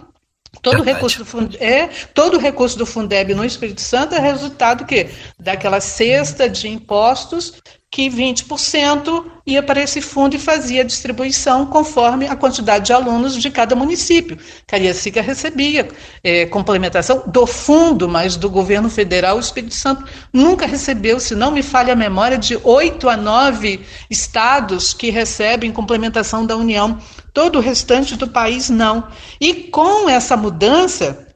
Todo 0.63 0.83
recurso, 0.83 1.19
do 1.19 1.25
Fundeb, 1.25 1.63
é, 1.63 1.89
todo 2.13 2.39
recurso 2.39 2.77
do 2.77 2.85
Fundeb 2.85 3.35
no 3.35 3.45
Espírito 3.45 3.81
Santo 3.81 4.15
é 4.15 4.19
resultado 4.19 4.85
que 4.85 5.09
daquela 5.39 5.81
cesta 5.81 6.49
de 6.49 6.69
impostos 6.69 7.61
que 7.91 8.09
20% 8.09 9.25
ia 9.45 9.63
para 9.65 9.83
esse 9.83 10.01
fundo 10.01 10.37
e 10.37 10.39
fazia 10.39 10.83
a 10.83 10.85
distribuição 10.85 11.67
conforme 11.67 12.29
a 12.29 12.37
quantidade 12.37 12.87
de 12.87 12.93
alunos 12.93 13.37
de 13.37 13.51
cada 13.51 13.75
município. 13.75 14.39
Cariacica 14.65 15.21
recebia 15.21 15.89
é, 16.23 16.47
complementação 16.47 17.25
do 17.27 17.45
fundo, 17.47 18.09
mas 18.09 18.37
do 18.37 18.49
governo 18.49 18.89
federal, 18.89 19.37
o 19.37 19.41
Espírito 19.41 19.75
Santo 19.75 20.05
nunca 20.33 20.67
recebeu, 20.67 21.19
se 21.19 21.35
não 21.35 21.51
me 21.51 21.63
falha 21.63 21.95
a 21.95 21.97
memória, 21.97 22.39
de 22.39 22.57
oito 22.63 23.09
a 23.09 23.17
nove 23.17 23.81
estados 24.09 24.95
que 24.95 25.11
recebem 25.11 25.73
complementação 25.73 26.47
da 26.47 26.57
União. 26.57 26.97
Todo 27.35 27.57
o 27.59 27.63
restante 27.63 28.15
do 28.17 28.29
país 28.29 28.71
não. 28.71 29.09
E 29.41 29.55
com 29.55 30.09
essa 30.09 30.37
mudança, 30.37 31.27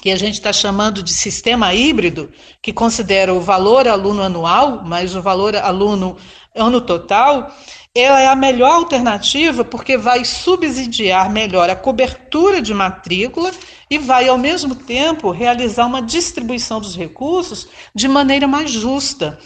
que 0.00 0.10
a 0.10 0.16
gente 0.16 0.34
está 0.34 0.52
chamando 0.52 1.02
de 1.02 1.12
sistema 1.12 1.74
híbrido, 1.74 2.30
que 2.62 2.72
considera 2.72 3.32
o 3.32 3.40
valor 3.40 3.88
aluno 3.88 4.22
anual, 4.22 4.82
mas 4.84 5.14
o 5.14 5.22
valor 5.22 5.56
aluno 5.56 6.16
ano 6.54 6.80
total, 6.80 7.54
ela 7.94 8.20
é 8.20 8.26
a 8.26 8.36
melhor 8.36 8.72
alternativa 8.72 9.64
porque 9.64 9.96
vai 9.96 10.24
subsidiar 10.24 11.30
melhor 11.30 11.70
a 11.70 11.76
cobertura 11.76 12.60
de 12.60 12.74
matrícula 12.74 13.50
e 13.90 13.98
vai, 13.98 14.28
ao 14.28 14.36
mesmo 14.36 14.74
tempo, 14.74 15.30
realizar 15.30 15.86
uma 15.86 16.02
distribuição 16.02 16.80
dos 16.80 16.96
recursos 16.96 17.68
de 17.94 18.06
maneira 18.06 18.46
mais 18.46 18.70
justa. 18.70 19.38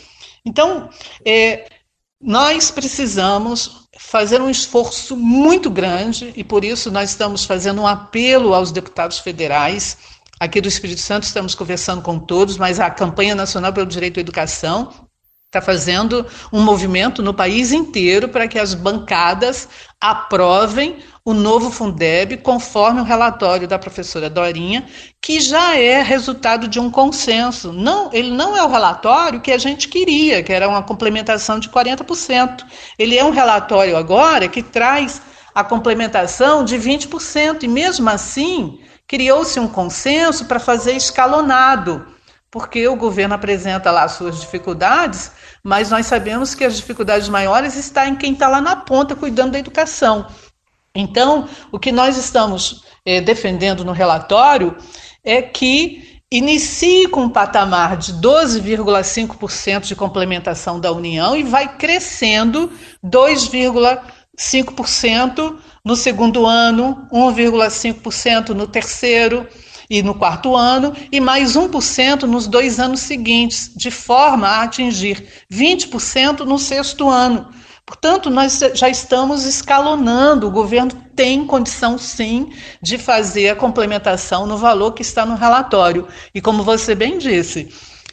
Então, 0.44 0.88
é, 1.24 1.68
nós 2.20 2.70
precisamos 2.70 3.88
fazer 3.96 4.40
um 4.40 4.50
esforço 4.50 5.16
muito 5.16 5.70
grande 5.70 6.32
e 6.34 6.42
por 6.42 6.64
isso 6.64 6.90
nós 6.90 7.10
estamos 7.10 7.44
fazendo 7.44 7.82
um 7.82 7.86
apelo 7.86 8.54
aos 8.54 8.72
deputados 8.72 9.18
federais 9.18 9.96
Aqui 10.40 10.58
do 10.58 10.68
Espírito 10.68 11.02
Santo 11.02 11.24
estamos 11.24 11.54
conversando 11.54 12.00
com 12.00 12.18
todos, 12.18 12.56
mas 12.56 12.80
a 12.80 12.88
campanha 12.88 13.34
nacional 13.34 13.74
pelo 13.74 13.86
direito 13.86 14.16
à 14.16 14.20
educação 14.22 14.90
está 15.44 15.60
fazendo 15.60 16.24
um 16.50 16.62
movimento 16.62 17.22
no 17.22 17.34
país 17.34 17.72
inteiro 17.72 18.26
para 18.26 18.48
que 18.48 18.58
as 18.58 18.72
bancadas 18.72 19.68
aprovem 20.00 20.96
o 21.26 21.34
novo 21.34 21.70
Fundeb 21.70 22.38
conforme 22.38 23.02
o 23.02 23.04
relatório 23.04 23.68
da 23.68 23.78
professora 23.78 24.30
Dorinha, 24.30 24.88
que 25.20 25.40
já 25.40 25.76
é 25.76 26.00
resultado 26.00 26.68
de 26.68 26.80
um 26.80 26.90
consenso. 26.90 27.70
Não, 27.70 28.08
ele 28.10 28.30
não 28.30 28.56
é 28.56 28.62
o 28.62 28.70
relatório 28.70 29.42
que 29.42 29.52
a 29.52 29.58
gente 29.58 29.88
queria, 29.88 30.42
que 30.42 30.54
era 30.54 30.66
uma 30.66 30.82
complementação 30.82 31.60
de 31.60 31.68
40%. 31.68 32.64
Ele 32.98 33.18
é 33.18 33.22
um 33.22 33.30
relatório 33.30 33.94
agora 33.94 34.48
que 34.48 34.62
traz 34.62 35.20
a 35.54 35.62
complementação 35.62 36.64
de 36.64 36.76
20%, 36.78 37.64
e 37.64 37.68
mesmo 37.68 38.08
assim, 38.08 38.78
criou-se 39.10 39.58
um 39.58 39.66
consenso 39.66 40.44
para 40.44 40.60
fazer 40.60 40.92
escalonado, 40.92 42.06
porque 42.48 42.86
o 42.86 42.94
governo 42.94 43.34
apresenta 43.34 43.90
lá 43.90 44.04
as 44.04 44.12
suas 44.12 44.40
dificuldades, 44.40 45.32
mas 45.64 45.90
nós 45.90 46.06
sabemos 46.06 46.54
que 46.54 46.64
as 46.64 46.76
dificuldades 46.76 47.28
maiores 47.28 47.74
estão 47.74 48.06
em 48.06 48.14
quem 48.14 48.34
está 48.34 48.46
lá 48.46 48.60
na 48.60 48.76
ponta 48.76 49.16
cuidando 49.16 49.50
da 49.50 49.58
educação. 49.58 50.28
Então, 50.94 51.48
o 51.72 51.78
que 51.80 51.90
nós 51.90 52.16
estamos 52.16 52.84
eh, 53.04 53.20
defendendo 53.20 53.84
no 53.84 53.90
relatório 53.90 54.76
é 55.24 55.42
que 55.42 56.20
inicie 56.30 57.08
com 57.08 57.22
um 57.22 57.30
patamar 57.30 57.96
de 57.96 58.12
12,5% 58.12 59.86
de 59.86 59.96
complementação 59.96 60.78
da 60.78 60.92
União 60.92 61.36
e 61.36 61.42
vai 61.42 61.76
crescendo 61.76 62.70
2,5% 63.04 64.19
no 65.84 65.96
segundo 65.96 66.46
ano, 66.46 67.06
1,5% 67.12 68.50
no 68.50 68.66
terceiro 68.66 69.46
e 69.88 70.02
no 70.02 70.14
quarto 70.14 70.54
ano, 70.54 70.94
e 71.10 71.20
mais 71.20 71.56
1% 71.56 72.22
nos 72.22 72.46
dois 72.46 72.78
anos 72.78 73.00
seguintes, 73.00 73.72
de 73.76 73.90
forma 73.90 74.46
a 74.46 74.62
atingir 74.62 75.26
20% 75.52 76.40
no 76.40 76.58
sexto 76.58 77.08
ano. 77.08 77.48
Portanto, 77.84 78.30
nós 78.30 78.60
já 78.74 78.88
estamos 78.88 79.44
escalonando, 79.44 80.46
o 80.46 80.50
governo 80.50 80.92
tem 81.16 81.44
condição 81.44 81.98
sim 81.98 82.52
de 82.80 82.96
fazer 82.96 83.48
a 83.48 83.56
complementação 83.56 84.46
no 84.46 84.56
valor 84.56 84.92
que 84.92 85.02
está 85.02 85.26
no 85.26 85.34
relatório. 85.34 86.06
E 86.32 86.40
como 86.40 86.62
você 86.62 86.94
bem 86.94 87.18
disse, 87.18 87.68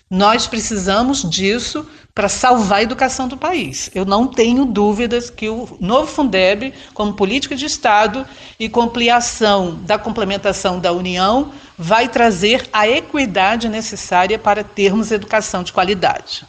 nós 0.10 0.48
precisamos 0.48 1.22
disso 1.30 1.86
para 2.18 2.30
salvar 2.30 2.80
a 2.80 2.82
educação 2.82 3.28
do 3.28 3.38
país. 3.38 3.92
Eu 3.94 4.04
não 4.04 4.26
tenho 4.26 4.66
dúvidas 4.66 5.30
que 5.30 5.48
o 5.48 5.78
novo 5.80 6.08
Fundeb, 6.08 6.74
como 6.92 7.14
política 7.14 7.56
de 7.56 7.66
Estado 7.66 8.26
e 8.60 8.68
com 8.68 8.82
ampliação 8.82 9.76
da 9.84 10.00
complementação 10.00 10.80
da 10.80 10.92
União, 10.92 11.52
vai 11.78 12.10
trazer 12.10 12.68
a 12.74 12.90
equidade 12.90 13.70
necessária 13.70 14.40
para 14.40 14.64
termos 14.64 15.12
educação 15.12 15.62
de 15.62 15.72
qualidade. 15.72 16.44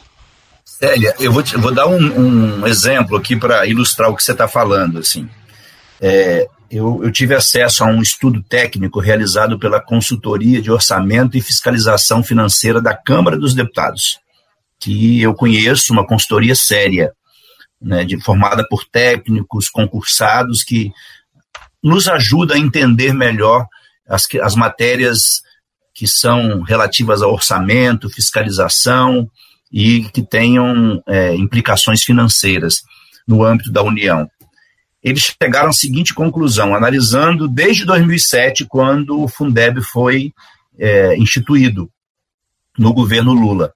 Célia, 0.65 1.13
eu 1.19 1.31
vou, 1.31 1.43
te, 1.43 1.55
vou 1.55 1.71
dar 1.71 1.85
um, 1.85 2.61
um, 2.61 2.65
exemplo 2.65 3.15
aqui 3.15 3.35
para 3.35 3.67
ilustrar 3.67 4.09
o 4.09 4.15
que 4.15 4.23
você 4.23 4.31
está 4.31 4.47
falando. 4.47 4.97
Assim. 4.97 5.29
É, 6.01 6.47
eu, 6.71 7.01
eu, 7.03 7.11
tive 7.11 7.35
acesso 7.35 7.83
a 7.83 7.87
um 7.87 8.01
estudo 8.01 8.41
técnico 8.41 8.99
realizado 8.99 9.59
pela 9.59 9.79
Consultoria 9.79 10.63
de 10.63 10.71
Orçamento 10.71 11.37
e 11.37 11.41
Fiscalização 11.41 12.23
Financeira 12.23 12.81
da 12.81 12.95
Câmara 12.95 13.37
dos 13.37 13.53
Deputados 13.53 14.17
que 14.79 15.21
eu 15.21 15.33
conheço, 15.33 15.91
uma 15.91 16.07
consultoria 16.07 16.55
séria, 16.55 17.11
né, 17.81 18.03
de, 18.05 18.19
formada 18.21 18.65
por 18.67 18.85
técnicos 18.85 19.69
concursados 19.69 20.63
que 20.63 20.91
nos 21.83 22.07
ajuda 22.07 22.55
a 22.55 22.59
entender 22.59 23.13
melhor 23.13 23.65
as, 24.07 24.25
as 24.41 24.55
matérias 24.55 25.41
que 25.93 26.07
são 26.07 26.61
relativas 26.61 27.21
ao 27.21 27.33
orçamento, 27.33 28.09
fiscalização 28.09 29.29
e 29.71 30.03
que 30.09 30.21
tenham 30.21 31.01
é, 31.07 31.35
implicações 31.35 32.03
financeiras 32.03 32.81
no 33.27 33.43
âmbito 33.43 33.71
da 33.71 33.83
União. 33.83 34.29
Eles 35.03 35.33
chegaram 35.41 35.69
à 35.69 35.73
seguinte 35.73 36.13
conclusão, 36.13 36.75
analisando 36.75 37.47
desde 37.47 37.85
2007, 37.85 38.65
quando 38.65 39.21
o 39.21 39.27
Fundeb 39.27 39.81
foi 39.81 40.33
é, 40.77 41.15
instituído 41.17 41.89
no 42.77 42.93
governo 42.93 43.33
Lula 43.33 43.73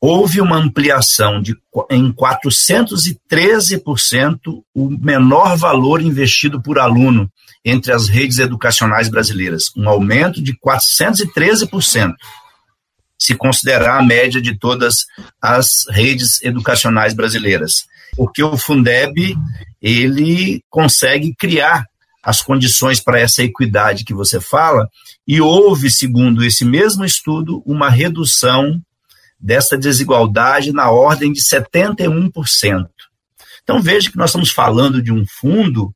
houve 0.00 0.40
uma 0.40 0.56
ampliação 0.56 1.42
de, 1.42 1.54
em 1.90 2.12
413% 2.12 4.38
o 4.74 4.88
menor 4.88 5.56
valor 5.56 6.00
investido 6.00 6.62
por 6.62 6.78
aluno 6.78 7.28
entre 7.62 7.92
as 7.92 8.08
redes 8.08 8.38
educacionais 8.38 9.10
brasileiras, 9.10 9.64
um 9.76 9.86
aumento 9.88 10.42
de 10.42 10.56
413%, 10.58 12.14
se 13.18 13.34
considerar 13.34 13.98
a 13.98 14.02
média 14.02 14.40
de 14.40 14.58
todas 14.58 15.04
as 15.42 15.84
redes 15.90 16.42
educacionais 16.42 17.12
brasileiras. 17.12 17.84
Porque 18.16 18.42
o 18.42 18.56
Fundeb, 18.56 19.36
ele 19.82 20.62
consegue 20.70 21.34
criar 21.38 21.84
as 22.22 22.40
condições 22.40 22.98
para 23.00 23.20
essa 23.20 23.42
equidade 23.42 24.04
que 24.04 24.14
você 24.14 24.40
fala, 24.40 24.88
e 25.26 25.40
houve, 25.40 25.90
segundo 25.90 26.44
esse 26.44 26.64
mesmo 26.64 27.04
estudo, 27.04 27.60
uma 27.66 27.90
redução 27.90 28.80
dessa 29.40 29.76
desigualdade 29.76 30.72
na 30.72 30.90
ordem 30.90 31.32
de 31.32 31.40
71%. 31.40 32.88
Então 33.62 33.80
veja 33.80 34.10
que 34.10 34.16
nós 34.16 34.30
estamos 34.30 34.50
falando 34.50 35.02
de 35.02 35.12
um 35.12 35.24
fundo 35.26 35.94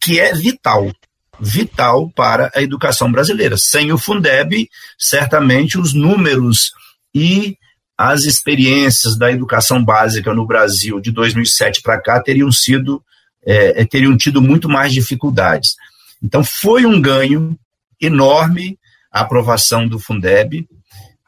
que 0.00 0.18
é 0.18 0.34
vital, 0.34 0.90
vital 1.38 2.10
para 2.10 2.50
a 2.54 2.62
educação 2.62 3.12
brasileira. 3.12 3.56
Sem 3.58 3.92
o 3.92 3.98
Fundeb, 3.98 4.68
certamente 4.98 5.78
os 5.78 5.92
números 5.92 6.72
e 7.14 7.56
as 7.96 8.24
experiências 8.24 9.18
da 9.18 9.30
educação 9.30 9.84
básica 9.84 10.32
no 10.32 10.46
Brasil 10.46 11.00
de 11.00 11.10
2007 11.10 11.82
para 11.82 12.00
cá 12.00 12.20
teriam 12.20 12.50
sido 12.50 13.02
é, 13.44 13.84
teriam 13.84 14.16
tido 14.16 14.40
muito 14.40 14.68
mais 14.68 14.92
dificuldades. 14.92 15.74
Então 16.22 16.42
foi 16.44 16.84
um 16.84 17.00
ganho 17.00 17.58
enorme 18.00 18.78
a 19.12 19.20
aprovação 19.20 19.86
do 19.86 19.98
Fundeb. 19.98 20.66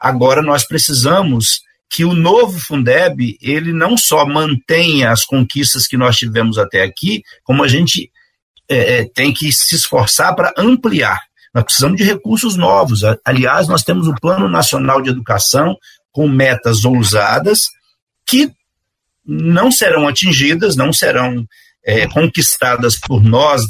Agora 0.03 0.41
nós 0.41 0.67
precisamos 0.67 1.61
que 1.89 2.03
o 2.03 2.13
novo 2.13 2.59
Fundeb 2.59 3.37
ele 3.41 3.71
não 3.71 3.95
só 3.95 4.25
mantenha 4.25 5.11
as 5.11 5.23
conquistas 5.23 5.87
que 5.87 5.95
nós 5.95 6.17
tivemos 6.17 6.57
até 6.57 6.83
aqui, 6.83 7.23
como 7.41 7.63
a 7.63 7.69
gente 7.69 8.11
é, 8.67 8.97
é 8.97 9.05
tem 9.05 9.33
que 9.33 9.49
se 9.53 9.75
esforçar 9.75 10.35
para 10.35 10.53
ampliar. 10.57 11.21
Nós 11.55 11.63
precisamos 11.63 11.97
de 11.97 12.03
recursos 12.03 12.57
novos. 12.57 12.99
Aliás, 13.23 13.69
nós 13.69 13.81
temos 13.81 14.05
o 14.07 14.15
Plano 14.15 14.49
Nacional 14.49 15.01
de 15.01 15.09
Educação 15.09 15.77
com 16.11 16.27
metas 16.27 16.83
ousadas 16.83 17.69
que 18.27 18.51
não 19.25 19.71
serão 19.71 20.05
atingidas, 20.05 20.75
não 20.75 20.91
serão 20.91 21.47
é, 21.85 22.05
conquistadas 22.09 22.99
por 22.99 23.23
nós 23.23 23.61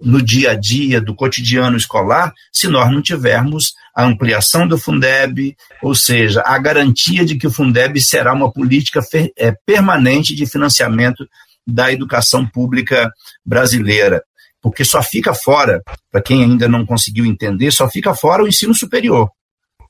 no 0.00 0.22
dia 0.22 0.52
a 0.52 0.54
dia 0.54 1.00
do 1.00 1.16
cotidiano 1.16 1.76
escolar, 1.76 2.32
se 2.52 2.68
nós 2.68 2.90
não 2.92 3.02
tivermos 3.02 3.74
a 4.00 4.06
ampliação 4.06 4.66
do 4.66 4.78
Fundeb, 4.78 5.54
ou 5.82 5.94
seja, 5.94 6.42
a 6.44 6.56
garantia 6.58 7.24
de 7.24 7.36
que 7.36 7.46
o 7.46 7.52
Fundeb 7.52 8.00
será 8.00 8.32
uma 8.32 8.50
política 8.50 9.00
é, 9.36 9.54
permanente 9.66 10.34
de 10.34 10.46
financiamento 10.46 11.28
da 11.66 11.92
educação 11.92 12.46
pública 12.46 13.10
brasileira. 13.44 14.22
Porque 14.62 14.84
só 14.84 15.02
fica 15.02 15.34
fora, 15.34 15.82
para 16.10 16.22
quem 16.22 16.42
ainda 16.42 16.66
não 16.66 16.86
conseguiu 16.86 17.26
entender, 17.26 17.70
só 17.70 17.88
fica 17.88 18.14
fora 18.14 18.42
o 18.42 18.48
ensino 18.48 18.74
superior. 18.74 19.30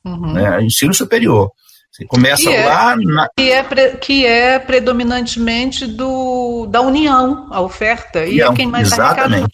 Uhum. 0.04 0.32
Né, 0.32 0.58
o 0.58 0.60
ensino 0.60 0.92
superior. 0.92 1.50
Você 1.92 2.04
começa 2.04 2.42
que 2.42 2.48
é, 2.48 2.66
lá 2.66 2.96
na... 2.96 3.28
que, 3.36 3.50
é 3.50 3.62
pre, 3.62 3.90
que 3.96 4.26
é 4.26 4.58
predominantemente 4.58 5.86
do, 5.86 6.66
da 6.66 6.80
União, 6.80 7.48
a 7.50 7.60
oferta. 7.60 8.24
E 8.26 8.40
é 8.40 8.52
quem 8.54 8.66
mais 8.66 8.90
está 8.90 9.10
arrecadando. 9.10 9.48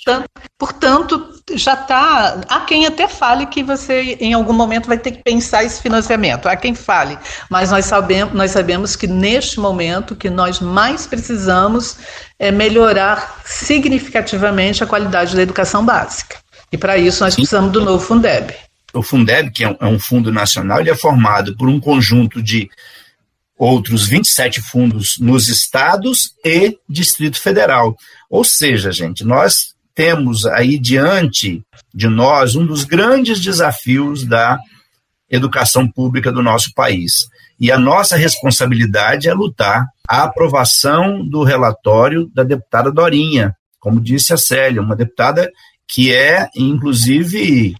Portanto, 0.58 1.35
já 1.54 1.74
está. 1.74 2.40
Há 2.48 2.60
quem 2.60 2.86
até 2.86 3.06
fale 3.06 3.46
que 3.46 3.62
você, 3.62 4.16
em 4.20 4.32
algum 4.32 4.52
momento, 4.52 4.88
vai 4.88 4.98
ter 4.98 5.12
que 5.12 5.22
pensar 5.22 5.64
esse 5.64 5.80
financiamento. 5.80 6.46
Há 6.46 6.56
quem 6.56 6.74
fale. 6.74 7.18
Mas 7.48 7.70
nós 7.70 7.84
sabemos, 7.84 8.34
nós 8.34 8.50
sabemos 8.50 8.96
que 8.96 9.06
neste 9.06 9.60
momento 9.60 10.16
que 10.16 10.28
nós 10.28 10.60
mais 10.60 11.06
precisamos 11.06 11.96
é 12.38 12.50
melhorar 12.50 13.40
significativamente 13.44 14.82
a 14.82 14.86
qualidade 14.86 15.36
da 15.36 15.42
educação 15.42 15.84
básica. 15.84 16.36
E 16.72 16.76
para 16.76 16.98
isso 16.98 17.22
nós 17.22 17.34
precisamos 17.34 17.70
do 17.72 17.80
novo 17.80 18.04
Fundeb 18.04 18.54
o 18.98 19.02
Fundeb, 19.02 19.50
que 19.50 19.64
é 19.64 19.68
um, 19.68 19.76
é 19.80 19.86
um 19.86 19.98
fundo 19.98 20.32
nacional, 20.32 20.80
ele 20.80 20.90
é 20.90 20.94
formado 20.94 21.56
por 21.56 21.68
um 21.68 21.78
conjunto 21.78 22.42
de 22.42 22.68
outros 23.58 24.06
27 24.06 24.60
fundos 24.60 25.18
nos 25.18 25.48
estados 25.48 26.34
e 26.44 26.78
Distrito 26.88 27.40
Federal. 27.40 27.96
Ou 28.28 28.44
seja, 28.44 28.92
gente, 28.92 29.24
nós 29.24 29.74
temos 29.96 30.44
aí 30.44 30.78
diante 30.78 31.62
de 31.92 32.06
nós 32.06 32.54
um 32.54 32.66
dos 32.66 32.84
grandes 32.84 33.40
desafios 33.40 34.24
da 34.24 34.58
educação 35.28 35.90
pública 35.90 36.30
do 36.30 36.42
nosso 36.42 36.72
país. 36.74 37.26
E 37.58 37.72
a 37.72 37.78
nossa 37.78 38.14
responsabilidade 38.14 39.26
é 39.26 39.32
lutar 39.32 39.86
a 40.06 40.24
aprovação 40.24 41.26
do 41.26 41.42
relatório 41.42 42.30
da 42.34 42.44
deputada 42.44 42.92
Dorinha, 42.92 43.56
como 43.80 43.98
disse 43.98 44.34
a 44.34 44.36
Célia, 44.36 44.82
uma 44.82 44.94
deputada 44.94 45.50
que 45.88 46.14
é, 46.14 46.46
inclusive, 46.54 47.74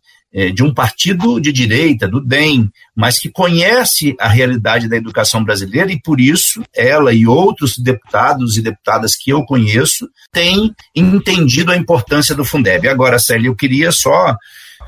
de 0.54 0.62
um 0.62 0.72
partido 0.72 1.40
de 1.40 1.50
direita, 1.50 2.06
do 2.06 2.20
DEM, 2.20 2.70
mas 2.94 3.18
que 3.18 3.30
conhece 3.30 4.14
a 4.20 4.28
realidade 4.28 4.86
da 4.86 4.96
educação 4.96 5.42
brasileira 5.42 5.90
e, 5.90 5.98
por 5.98 6.20
isso, 6.20 6.62
ela 6.74 7.12
e 7.12 7.26
outros 7.26 7.78
deputados 7.78 8.58
e 8.58 8.62
deputadas 8.62 9.16
que 9.16 9.30
eu 9.30 9.44
conheço 9.44 10.06
têm 10.30 10.74
entendido 10.94 11.72
a 11.72 11.76
importância 11.76 12.34
do 12.34 12.44
Fundeb. 12.44 12.86
Agora, 12.86 13.18
Célia, 13.18 13.48
eu 13.48 13.56
queria 13.56 13.90
só 13.90 14.36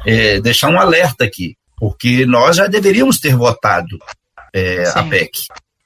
é, 0.05 0.39
deixar 0.41 0.69
um 0.69 0.79
alerta 0.79 1.25
aqui, 1.25 1.57
porque 1.79 2.27
nós 2.27 2.57
já 2.57 2.67
deveríamos 2.67 3.19
ter 3.19 3.35
votado 3.35 3.99
é, 4.55 4.85
a 4.95 5.03
PEC. 5.03 5.31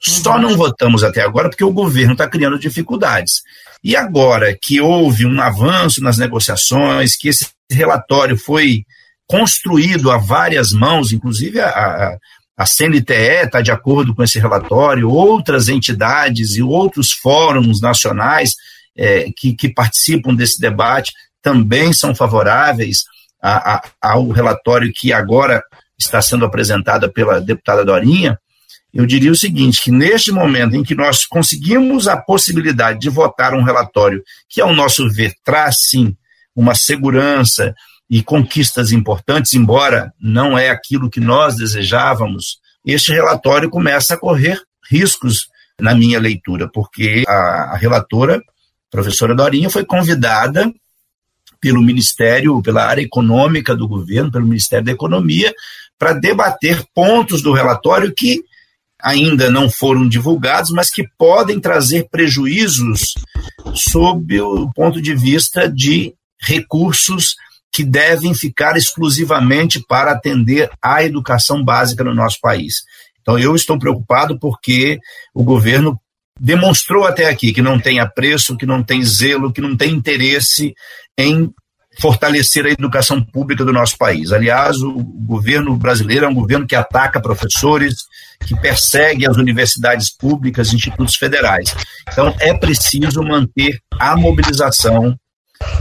Só 0.00 0.36
não 0.36 0.56
votamos 0.56 1.04
até 1.04 1.20
agora 1.20 1.48
porque 1.48 1.62
o 1.62 1.72
governo 1.72 2.14
está 2.14 2.28
criando 2.28 2.58
dificuldades. 2.58 3.42
E 3.84 3.94
agora 3.94 4.56
que 4.60 4.80
houve 4.80 5.24
um 5.24 5.40
avanço 5.40 6.02
nas 6.02 6.18
negociações, 6.18 7.16
que 7.16 7.28
esse 7.28 7.46
relatório 7.70 8.36
foi 8.36 8.84
construído 9.32 10.10
a 10.10 10.18
várias 10.18 10.72
mãos, 10.72 11.10
inclusive 11.10 11.58
a, 11.58 11.68
a, 11.68 12.18
a 12.54 12.66
CNTE 12.66 13.46
está 13.46 13.62
de 13.62 13.70
acordo 13.70 14.14
com 14.14 14.22
esse 14.22 14.38
relatório, 14.38 15.08
outras 15.08 15.70
entidades 15.70 16.54
e 16.56 16.62
outros 16.62 17.12
fóruns 17.12 17.80
nacionais 17.80 18.52
é, 18.94 19.30
que, 19.34 19.54
que, 19.54 19.70
participam 19.70 20.34
desse 20.34 20.60
debate 20.60 21.14
também 21.40 21.94
são 21.94 22.14
favoráveis 22.14 23.04
a, 23.42 23.82
ao 24.02 24.28
relatório 24.28 24.92
que 24.94 25.14
agora 25.14 25.62
está 25.98 26.20
sendo 26.20 26.44
apresentado 26.44 27.10
pela 27.10 27.40
deputada 27.40 27.86
Dorinha. 27.86 28.38
Eu 28.92 29.06
diria 29.06 29.32
o 29.32 29.36
seguinte: 29.36 29.80
que 29.82 29.90
neste 29.90 30.30
momento 30.30 30.76
em 30.76 30.82
que 30.82 30.94
nós 30.94 31.24
conseguimos 31.24 32.06
a 32.06 32.18
possibilidade 32.18 32.98
de 32.98 33.08
votar 33.08 33.54
um 33.54 33.62
relatório 33.62 34.22
que, 34.46 34.60
ao 34.60 34.74
nosso 34.74 35.08
ver, 35.08 35.32
traz 35.42 35.86
sim 35.88 36.14
uma 36.54 36.74
segurança, 36.74 37.74
e 38.12 38.22
conquistas 38.22 38.92
importantes, 38.92 39.54
embora 39.54 40.12
não 40.20 40.58
é 40.58 40.68
aquilo 40.68 41.08
que 41.08 41.18
nós 41.18 41.56
desejávamos, 41.56 42.58
este 42.84 43.10
relatório 43.10 43.70
começa 43.70 44.12
a 44.12 44.18
correr 44.18 44.60
riscos 44.90 45.48
na 45.80 45.94
minha 45.94 46.20
leitura, 46.20 46.68
porque 46.70 47.24
a, 47.26 47.70
a 47.72 47.76
relatora, 47.78 48.38
professora 48.90 49.34
Dorinha, 49.34 49.70
foi 49.70 49.82
convidada 49.86 50.70
pelo 51.58 51.80
Ministério, 51.80 52.60
pela 52.60 52.84
área 52.84 53.00
econômica 53.00 53.74
do 53.74 53.88
governo, 53.88 54.30
pelo 54.30 54.46
Ministério 54.46 54.84
da 54.84 54.92
Economia, 54.92 55.50
para 55.98 56.12
debater 56.12 56.84
pontos 56.94 57.40
do 57.40 57.54
relatório 57.54 58.12
que 58.14 58.44
ainda 59.00 59.50
não 59.50 59.70
foram 59.70 60.06
divulgados, 60.06 60.70
mas 60.70 60.90
que 60.90 61.08
podem 61.16 61.58
trazer 61.58 62.06
prejuízos 62.10 63.14
sob 63.72 64.38
o 64.38 64.70
ponto 64.74 65.00
de 65.00 65.14
vista 65.14 65.66
de 65.66 66.14
recursos 66.38 67.36
que 67.72 67.82
devem 67.82 68.34
ficar 68.34 68.76
exclusivamente 68.76 69.82
para 69.88 70.12
atender 70.12 70.70
à 70.80 71.02
educação 71.02 71.64
básica 71.64 72.04
no 72.04 72.14
nosso 72.14 72.38
país. 72.40 72.82
Então, 73.22 73.38
eu 73.38 73.54
estou 73.54 73.78
preocupado 73.78 74.38
porque 74.38 74.98
o 75.34 75.42
governo 75.42 75.98
demonstrou 76.38 77.04
até 77.04 77.28
aqui 77.28 77.52
que 77.52 77.62
não 77.62 77.78
tem 77.78 77.98
apreço, 77.98 78.56
que 78.56 78.66
não 78.66 78.82
tem 78.82 79.02
zelo, 79.04 79.52
que 79.52 79.60
não 79.60 79.76
tem 79.76 79.92
interesse 79.92 80.74
em 81.16 81.50
fortalecer 82.00 82.64
a 82.64 82.70
educação 82.70 83.22
pública 83.22 83.64
do 83.64 83.72
nosso 83.72 83.96
país. 83.96 84.32
Aliás, 84.32 84.78
o 84.78 84.94
governo 84.94 85.76
brasileiro 85.76 86.24
é 86.24 86.28
um 86.28 86.34
governo 86.34 86.66
que 86.66 86.74
ataca 86.74 87.20
professores, 87.20 87.94
que 88.46 88.58
persegue 88.60 89.26
as 89.26 89.36
universidades 89.36 90.10
públicas, 90.10 90.72
institutos 90.72 91.16
federais. 91.16 91.74
Então, 92.10 92.34
é 92.40 92.54
preciso 92.54 93.22
manter 93.22 93.78
a 93.98 94.16
mobilização 94.16 95.16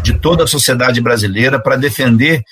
de 0.04 0.14
toda 0.20 0.44
a 0.44 0.48
sociedade 0.48 1.02
brasileira 1.02 1.62
para 1.62 1.76
defender 1.76 2.44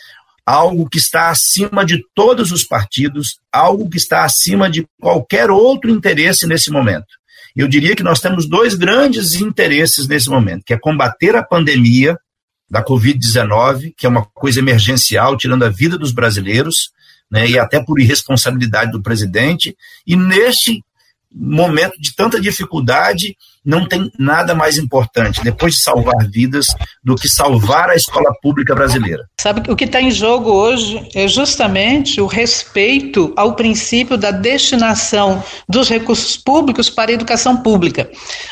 algo 0.46 0.90
que 0.90 0.98
está 0.98 1.30
acima 1.30 1.86
de 1.86 2.04
todos 2.16 2.52
os 2.52 2.64
partidos, 2.64 3.40
algo 3.52 3.90
que 3.90 3.98
está 3.98 4.24
acima 4.24 4.70
de 4.70 4.86
qualquer 5.00 5.52
outro 5.52 5.92
interesse 5.92 6.48
nesse 6.48 6.72
momento. 6.72 7.08
Eu 7.56 7.68
diria 7.68 7.96
que 7.96 8.04
nós 8.04 8.20
temos 8.20 8.48
dois 8.48 8.74
grandes 8.74 9.36
interesses 9.36 10.08
nesse 10.08 10.30
momento, 10.30 10.64
que 10.66 10.74
é 10.74 10.80
combater 10.80 11.36
a 11.36 11.44
pandemia 11.44 12.18
da 12.70 12.84
Covid-19, 12.84 13.94
que 13.98 14.06
é 14.06 14.10
uma 14.10 14.26
coisa 14.26 14.60
emergencial, 14.60 15.38
tirando 15.38 15.66
a 15.66 15.70
vida 15.70 15.98
dos 15.98 16.12
brasileiros, 16.12 16.92
né, 17.30 17.48
e 17.48 17.60
até 17.60 17.80
por 17.84 18.00
irresponsabilidade 18.00 18.92
do 18.92 19.02
presidente, 19.02 19.76
e 20.06 20.16
neste 20.16 20.84
momento 21.34 22.00
de 22.00 22.16
tanta 22.16 22.40
dificuldade, 22.40 23.36
não 23.64 23.88
tem 23.88 24.12
nada 24.18 24.56
mais 24.56 24.78
importante, 24.78 25.44
depois 25.44 25.76
de 25.76 25.82
salvar 25.82 26.28
vidas, 26.28 26.68
do 27.04 27.16
que 27.16 27.28
salvar 27.28 27.90
a 27.90 27.96
escola 27.96 28.34
pública 28.42 28.74
brasileira. 28.74 29.30
Sabe 29.40 29.70
o 29.72 29.76
que 29.76 29.84
está 29.84 30.02
em 30.02 30.12
jogo 30.12 30.50
hoje 30.50 31.08
é 31.14 31.28
justamente 31.28 32.22
o 32.22 32.26
respeito 32.26 33.34
ao 33.36 33.56
princípio 33.56 34.18
da 34.18 34.32
destinação 34.32 35.44
dos 35.68 35.90
recursos 35.90 36.38
públicos 36.38 36.90
para 36.90 37.12
a 37.12 37.14
educação 37.14 37.58
pública. 37.58 38.10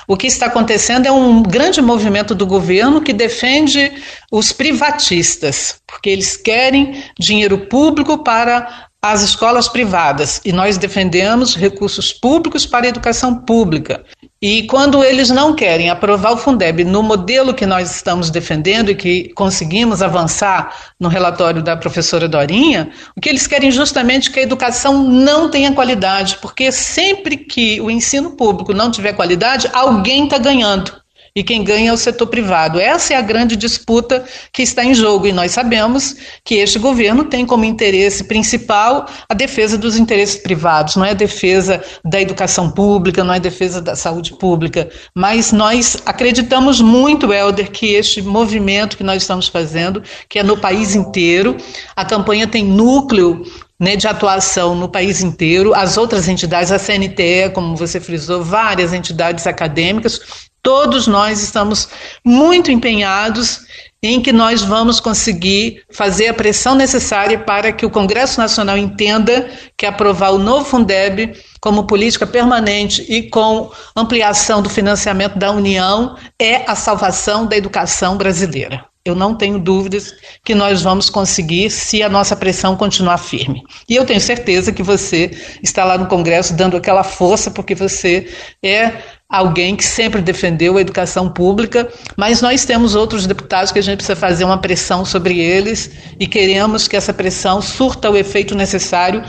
O 0.08 0.18
que 0.18 0.28
está 0.28 0.48
acontecendo 0.48 1.08
é 1.08 1.12
um 1.12 1.42
grande 1.42 1.82
movimento 1.82 2.36
do 2.36 2.46
governo 2.46 3.02
que 3.02 3.14
defende 3.14 3.92
os 4.32 4.52
privatistas, 4.52 5.82
porque 5.88 6.10
eles 6.10 6.36
querem 6.36 7.04
dinheiro 7.18 7.58
público 7.58 8.24
para 8.24 8.87
as 9.12 9.22
escolas 9.22 9.68
privadas 9.68 10.42
e 10.44 10.52
nós 10.52 10.78
defendemos 10.78 11.56
recursos 11.56 12.12
públicos 12.12 12.66
para 12.66 12.86
a 12.86 12.90
educação 12.90 13.36
pública. 13.36 14.04
E 14.42 14.64
quando 14.64 15.04
eles 15.04 15.30
não 15.30 15.56
querem 15.56 15.90
aprovar 15.90 16.34
o 16.34 16.38
Fundeb 16.38 16.84
no 16.84 17.02
modelo 17.02 17.54
que 17.54 17.66
nós 17.66 17.90
estamos 17.96 18.30
defendendo 18.30 18.92
e 18.92 18.96
que 18.96 19.30
conseguimos 19.34 20.02
avançar 20.02 20.76
no 21.00 21.10
relatório 21.10 21.64
da 21.64 21.76
professora 21.76 22.30
Dorinha, 22.30 22.92
o 23.16 23.22
que 23.22 23.30
eles 23.30 23.48
querem 23.48 23.72
justamente 23.72 24.30
é 24.30 24.34
que 24.34 24.40
a 24.40 24.44
educação 24.44 25.04
não 25.04 25.50
tenha 25.50 25.72
qualidade, 25.72 26.38
porque 26.40 26.72
sempre 26.72 27.36
que 27.38 27.82
o 27.82 27.90
ensino 27.90 28.32
público 28.32 28.74
não 28.74 28.92
tiver 28.92 29.14
qualidade, 29.14 29.70
alguém 29.74 30.26
está 30.26 30.38
ganhando. 30.38 31.07
E 31.38 31.44
quem 31.44 31.64
ganha 31.64 31.92
é 31.92 31.94
o 31.94 31.98
setor 31.98 32.26
privado. 32.26 32.80
Essa 32.80 33.14
é 33.14 33.16
a 33.16 33.22
grande 33.22 33.56
disputa 33.56 34.26
que 34.52 34.64
está 34.64 34.84
em 34.84 34.96
jogo. 34.96 35.28
E 35.28 35.32
nós 35.32 35.52
sabemos 35.52 36.16
que 36.44 36.56
este 36.56 36.80
governo 36.80 37.26
tem 37.26 37.46
como 37.46 37.64
interesse 37.64 38.24
principal 38.24 39.06
a 39.30 39.36
defesa 39.36 39.78
dos 39.78 39.98
interesses 39.98 40.38
privados, 40.38 40.96
não 40.96 41.06
é 41.06 41.12
a 41.12 41.14
defesa 41.14 41.80
da 42.04 42.20
educação 42.20 42.72
pública, 42.72 43.24
não 43.24 43.36
é 43.36 43.38
a 43.38 43.40
defesa 43.40 43.80
da 43.80 43.96
saúde 43.96 44.34
pública, 44.34 44.90
mas 45.14 45.52
nós 45.52 45.96
acreditamos 46.08 46.82
muito, 46.82 47.32
Helder, 47.32 47.70
que 47.70 47.94
este 47.94 48.20
movimento 48.20 48.98
que 48.98 49.04
nós 49.04 49.22
estamos 49.22 49.48
fazendo, 49.48 50.02
que 50.28 50.40
é 50.40 50.44
no 50.44 50.58
país 50.58 50.96
inteiro, 50.96 51.56
a 51.96 52.04
campanha 52.04 52.48
tem 52.48 52.66
núcleo 52.66 53.46
né, 53.80 53.96
de 53.96 54.08
atuação 54.08 54.74
no 54.74 54.90
país 54.90 55.22
inteiro, 55.22 55.74
as 55.76 55.98
outras 55.98 56.28
entidades, 56.28 56.72
a 56.72 56.80
CNTE, 56.80 57.52
como 57.54 57.76
você 57.76 58.00
frisou, 58.00 58.44
várias 58.44 58.92
entidades 58.92 59.46
acadêmicas, 59.46 60.47
todos 60.62 61.08
nós 61.08 61.42
estamos 61.42 61.88
muito 62.24 62.72
empenhados 62.72 63.66
em 64.02 64.22
que 64.22 64.32
nós 64.32 64.62
vamos 64.62 65.00
conseguir 65.00 65.84
fazer 65.90 66.28
a 66.28 66.34
pressão 66.34 66.76
necessária 66.76 67.40
para 67.40 67.72
que 67.72 67.86
o 67.86 67.90
Congresso 67.90 68.40
Nacional 68.40 68.78
entenda 68.78 69.50
que 69.76 69.86
aprovar 69.86 70.32
o 70.32 70.38
novo 70.38 70.66
Fundeb 70.66 71.34
como 71.60 71.88
política 71.88 72.28
permanente 72.28 73.04
e 73.10 73.24
com 73.24 73.72
ampliação 73.96 74.62
do 74.62 74.70
financiamento 74.70 75.38
da 75.38 75.52
União 75.52 76.16
é 76.40 76.70
a 76.70 76.76
salvação 76.76 77.48
da 77.48 77.58
educação 77.58 78.18
brasileira. 78.18 78.86
Eu 79.04 79.16
não 79.16 79.34
tenho 79.34 79.58
dúvidas 79.58 80.14
que 80.44 80.54
nós 80.54 80.82
vamos 80.82 81.10
conseguir 81.10 81.70
se 81.70 82.04
a 82.04 82.10
nossa 82.10 82.36
pressão 82.36 82.76
continuar 82.76 83.18
firme. 83.18 83.64
E 83.88 83.96
eu 83.96 84.06
tenho 84.06 84.20
certeza 84.20 84.74
que 84.74 84.84
você 84.84 85.32
está 85.64 85.86
lá 85.86 85.98
no 85.98 86.08
Congresso 86.08 86.54
dando 86.54 86.76
aquela 86.76 87.04
força, 87.04 87.50
porque 87.50 87.74
você 87.74 88.30
é 88.62 89.02
alguém 89.30 89.76
que 89.76 89.84
sempre 89.84 90.22
defendeu 90.22 90.78
a 90.78 90.82
educação 90.82 91.30
pública, 91.30 91.92
mas 92.16 92.42
nós 92.42 92.66
temos 92.66 92.96
outros 92.96 93.28
deputados 93.28 93.72
que 93.72 93.80
a 93.80 93.82
gente 93.82 93.98
precisa 93.98 94.16
fazer 94.16 94.46
uma 94.46 94.58
pressão 94.58 95.04
sobre 95.04 95.40
eles 95.40 95.92
e 96.20 96.26
queremos 96.26 96.88
que 96.88 96.96
essa 96.96 97.14
pressão 97.14 97.62
surta 97.62 98.10
o 98.10 98.16
efeito 98.16 98.56
necessário 98.56 99.24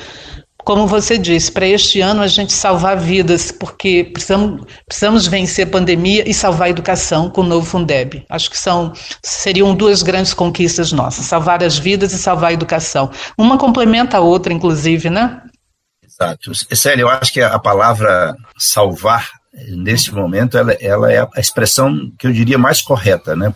como 0.69 0.87
você 0.87 1.17
disse, 1.17 1.51
para 1.51 1.67
este 1.67 2.03
ano 2.03 2.21
a 2.21 2.27
gente 2.27 2.53
salvar 2.53 2.99
vidas, 2.99 3.51
porque 3.51 4.05
precisamos, 4.05 4.67
precisamos 4.85 5.27
vencer 5.27 5.67
a 5.67 5.71
pandemia 5.71 6.29
e 6.29 6.35
salvar 6.35 6.67
a 6.67 6.71
educação 6.71 7.31
com 7.31 7.41
o 7.41 7.45
novo 7.45 7.65
Fundeb. 7.65 8.23
Acho 8.29 8.51
que 8.51 8.59
são 8.59 8.93
seriam 9.23 9.75
duas 9.75 10.03
grandes 10.03 10.35
conquistas 10.35 10.93
nossas, 10.93 11.25
salvar 11.25 11.63
as 11.63 11.79
vidas 11.79 12.13
e 12.13 12.19
salvar 12.19 12.51
a 12.51 12.53
educação. 12.53 13.11
Uma 13.39 13.57
complementa 13.57 14.19
a 14.19 14.21
outra, 14.21 14.53
inclusive, 14.53 15.09
né? 15.09 15.41
Exato. 16.05 16.53
Célia, 16.77 17.03
eu 17.03 17.09
acho 17.09 17.33
que 17.33 17.41
a 17.41 17.59
palavra 17.59 18.37
salvar, 18.59 19.27
nesse 19.69 20.13
momento, 20.13 20.57
ela, 20.57 20.73
ela 20.75 21.13
é 21.13 21.21
a 21.21 21.41
expressão 21.41 22.13
que 22.19 22.27
eu 22.27 22.33
diria 22.33 22.59
mais 22.59 22.83
correta, 22.83 23.35
né? 23.37 23.55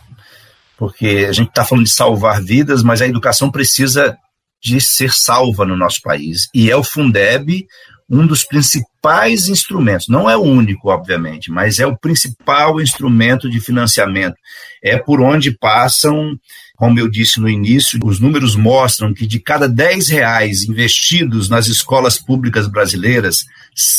Porque 0.76 1.26
a 1.28 1.32
gente 1.32 1.48
está 1.48 1.64
falando 1.64 1.84
de 1.84 1.92
salvar 1.92 2.42
vidas, 2.42 2.82
mas 2.82 3.00
a 3.00 3.06
educação 3.06 3.50
precisa 3.50 4.16
de 4.62 4.80
ser 4.80 5.12
salva 5.12 5.64
no 5.64 5.76
nosso 5.76 6.00
país. 6.02 6.48
E 6.54 6.70
é 6.70 6.76
o 6.76 6.84
Fundeb 6.84 7.66
um 8.12 8.26
dos 8.26 8.44
principais 8.44 9.48
instrumentos, 9.48 10.06
não 10.06 10.28
é 10.28 10.36
o 10.36 10.42
único, 10.42 10.90
obviamente, 10.90 11.50
mas 11.50 11.78
é 11.78 11.86
o 11.86 11.96
principal 11.96 12.78
instrumento 12.78 13.48
de 13.48 13.58
financiamento. 13.58 14.36
É 14.84 14.98
por 14.98 15.22
onde 15.22 15.56
passam, 15.56 16.36
como 16.82 16.98
eu 16.98 17.08
disse 17.08 17.38
no 17.38 17.48
início, 17.48 18.00
os 18.02 18.18
números 18.18 18.56
mostram 18.56 19.14
que 19.14 19.24
de 19.24 19.38
cada 19.38 19.68
10 19.68 20.08
reais 20.08 20.64
investidos 20.64 21.48
nas 21.48 21.68
escolas 21.68 22.18
públicas 22.18 22.66
brasileiras, 22.66 23.44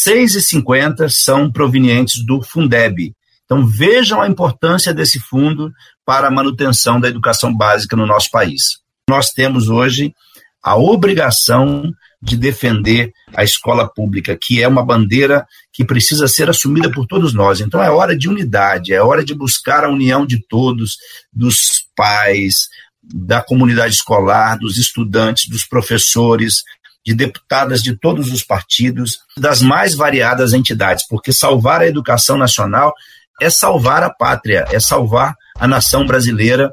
6,50 0.05 1.07
são 1.07 1.49
provenientes 1.49 2.25
do 2.25 2.41
Fundeb. 2.43 3.13
Então 3.45 3.65
vejam 3.65 4.21
a 4.21 4.27
importância 4.27 4.93
desse 4.93 5.17
fundo 5.17 5.71
para 6.05 6.27
a 6.27 6.31
manutenção 6.31 6.99
da 6.99 7.07
educação 7.07 7.55
básica 7.55 7.95
no 7.95 8.05
nosso 8.05 8.29
país. 8.29 8.79
Nós 9.09 9.29
temos 9.29 9.69
hoje 9.69 10.13
a 10.61 10.75
obrigação 10.75 11.89
de 12.21 12.35
defender 12.35 13.13
a 13.33 13.45
escola 13.45 13.87
pública, 13.87 14.37
que 14.41 14.61
é 14.61 14.67
uma 14.67 14.83
bandeira 14.85 15.45
que 15.71 15.85
precisa 15.85 16.27
ser 16.27 16.49
assumida 16.49 16.91
por 16.91 17.07
todos 17.07 17.33
nós. 17.33 17.61
Então 17.61 17.81
é 17.81 17.89
hora 17.89 18.13
de 18.13 18.27
unidade, 18.27 18.93
é 18.93 19.01
hora 19.01 19.23
de 19.23 19.33
buscar 19.33 19.85
a 19.85 19.89
união 19.89 20.25
de 20.25 20.45
todos, 20.49 20.97
dos 21.31 21.82
pais, 21.95 22.67
da 23.03 23.41
comunidade 23.41 23.95
escolar, 23.95 24.57
dos 24.57 24.77
estudantes, 24.77 25.49
dos 25.49 25.65
professores, 25.65 26.63
de 27.05 27.13
deputadas 27.13 27.83
de 27.83 27.97
todos 27.97 28.31
os 28.31 28.43
partidos, 28.43 29.19
das 29.37 29.61
mais 29.61 29.93
variadas 29.93 30.53
entidades, 30.53 31.05
porque 31.07 31.33
salvar 31.33 31.81
a 31.81 31.87
educação 31.87 32.37
nacional 32.37 32.93
é 33.41 33.49
salvar 33.49 34.03
a 34.03 34.09
pátria, 34.09 34.65
é 34.71 34.79
salvar 34.79 35.35
a 35.59 35.67
nação 35.67 36.05
brasileira 36.05 36.71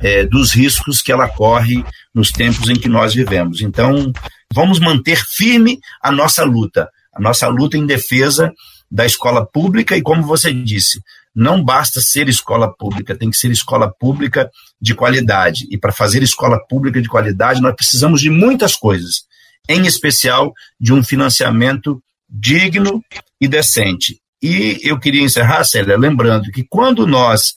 é, 0.00 0.24
dos 0.24 0.52
riscos 0.52 1.02
que 1.02 1.10
ela 1.10 1.28
corre 1.28 1.84
nos 2.14 2.30
tempos 2.30 2.68
em 2.68 2.74
que 2.74 2.88
nós 2.88 3.14
vivemos. 3.14 3.60
Então, 3.60 4.12
vamos 4.52 4.78
manter 4.78 5.18
firme 5.24 5.80
a 6.00 6.12
nossa 6.12 6.44
luta, 6.44 6.88
a 7.12 7.20
nossa 7.20 7.48
luta 7.48 7.76
em 7.76 7.86
defesa 7.86 8.52
da 8.90 9.06
escola 9.06 9.44
pública 9.44 9.96
e, 9.96 10.02
como 10.02 10.22
você 10.22 10.52
disse, 10.52 11.02
não 11.34 11.62
basta 11.62 12.00
ser 12.00 12.28
escola 12.28 12.72
pública, 12.72 13.16
tem 13.16 13.30
que 13.30 13.36
ser 13.36 13.50
escola 13.50 13.90
pública 13.90 14.50
de 14.80 14.94
qualidade. 14.94 15.66
E 15.70 15.78
para 15.78 15.92
fazer 15.92 16.22
escola 16.22 16.58
pública 16.68 17.00
de 17.00 17.08
qualidade, 17.08 17.60
nós 17.60 17.74
precisamos 17.74 18.20
de 18.20 18.30
muitas 18.30 18.76
coisas, 18.76 19.24
em 19.68 19.86
especial 19.86 20.52
de 20.78 20.92
um 20.92 21.02
financiamento 21.02 22.02
digno 22.28 23.02
e 23.40 23.48
decente. 23.48 24.20
E 24.42 24.80
eu 24.82 24.98
queria 24.98 25.22
encerrar, 25.22 25.64
Célia, 25.64 25.96
lembrando 25.96 26.50
que 26.50 26.64
quando 26.64 27.06
nós 27.06 27.54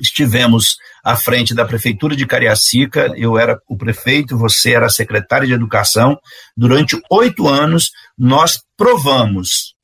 estivemos 0.00 0.76
à 1.02 1.16
frente 1.16 1.54
da 1.54 1.64
prefeitura 1.64 2.14
de 2.14 2.26
Cariacica, 2.26 3.12
eu 3.16 3.36
era 3.36 3.60
o 3.68 3.76
prefeito, 3.76 4.38
você 4.38 4.72
era 4.72 4.86
a 4.86 4.90
secretária 4.90 5.46
de 5.46 5.52
educação. 5.52 6.16
Durante 6.56 7.00
oito 7.10 7.48
anos, 7.48 7.90
nós 8.16 8.62
provamos, 8.76 9.74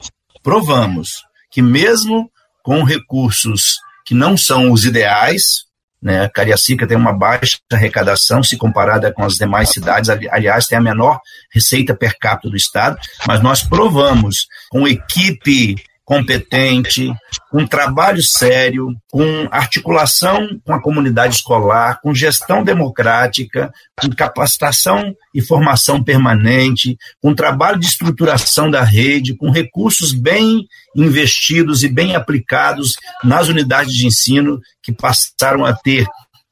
provamos 0.43 1.25
que 1.51 1.61
mesmo 1.61 2.31
com 2.64 2.83
recursos 2.83 3.79
que 4.07 4.14
não 4.14 4.37
são 4.37 4.72
os 4.72 4.87
ideais, 4.87 5.66
né, 6.03 6.29
Cariacica 6.31 6.87
tem 6.87 6.96
uma 6.96 7.12
baixa 7.12 7.59
arrecadação 7.72 8.42
se 8.42 8.57
comparada 8.57 9.12
com 9.12 9.22
as 9.22 9.35
demais 9.35 9.70
cidades, 9.70 10.09
aliás, 10.09 10.66
tem 10.66 10.79
a 10.79 10.81
menor 10.81 11.20
receita 11.53 11.94
per 11.94 12.18
capita 12.18 12.50
do 12.50 12.57
estado, 12.57 12.98
mas 13.29 13.42
nós 13.42 13.62
provamos 13.62 14.46
com 14.70 14.88
equipe 14.88 15.77
competente, 16.05 17.11
com 17.51 17.67
trabalho 17.67 18.23
sério, 18.23 18.95
com 19.11 19.49
articulação 19.51 20.61
com 20.62 20.75
a 20.75 20.83
comunidade 20.83 21.37
escolar, 21.37 21.99
com 22.03 22.14
gestão 22.14 22.62
democrática, 22.62 23.73
com 24.01 24.11
capacitação 24.11 25.14
e 25.35 25.40
formação 25.40 26.03
permanente, 26.03 26.97
com 27.23 27.35
trabalho 27.35 27.79
de 27.79 27.87
estruturação 27.87 28.71
da 28.71 28.83
rede, 28.83 29.35
com 29.35 29.51
recursos 29.51 30.12
bem 30.12 30.67
investidos 30.95 31.83
e 31.83 31.88
bem 31.88 32.14
aplicados 32.14 32.95
nas 33.23 33.49
unidades 33.49 33.95
de 33.95 34.07
ensino 34.07 34.61
que 34.83 34.93
passaram 34.93 35.64
a 35.64 35.73
ter, 35.73 36.07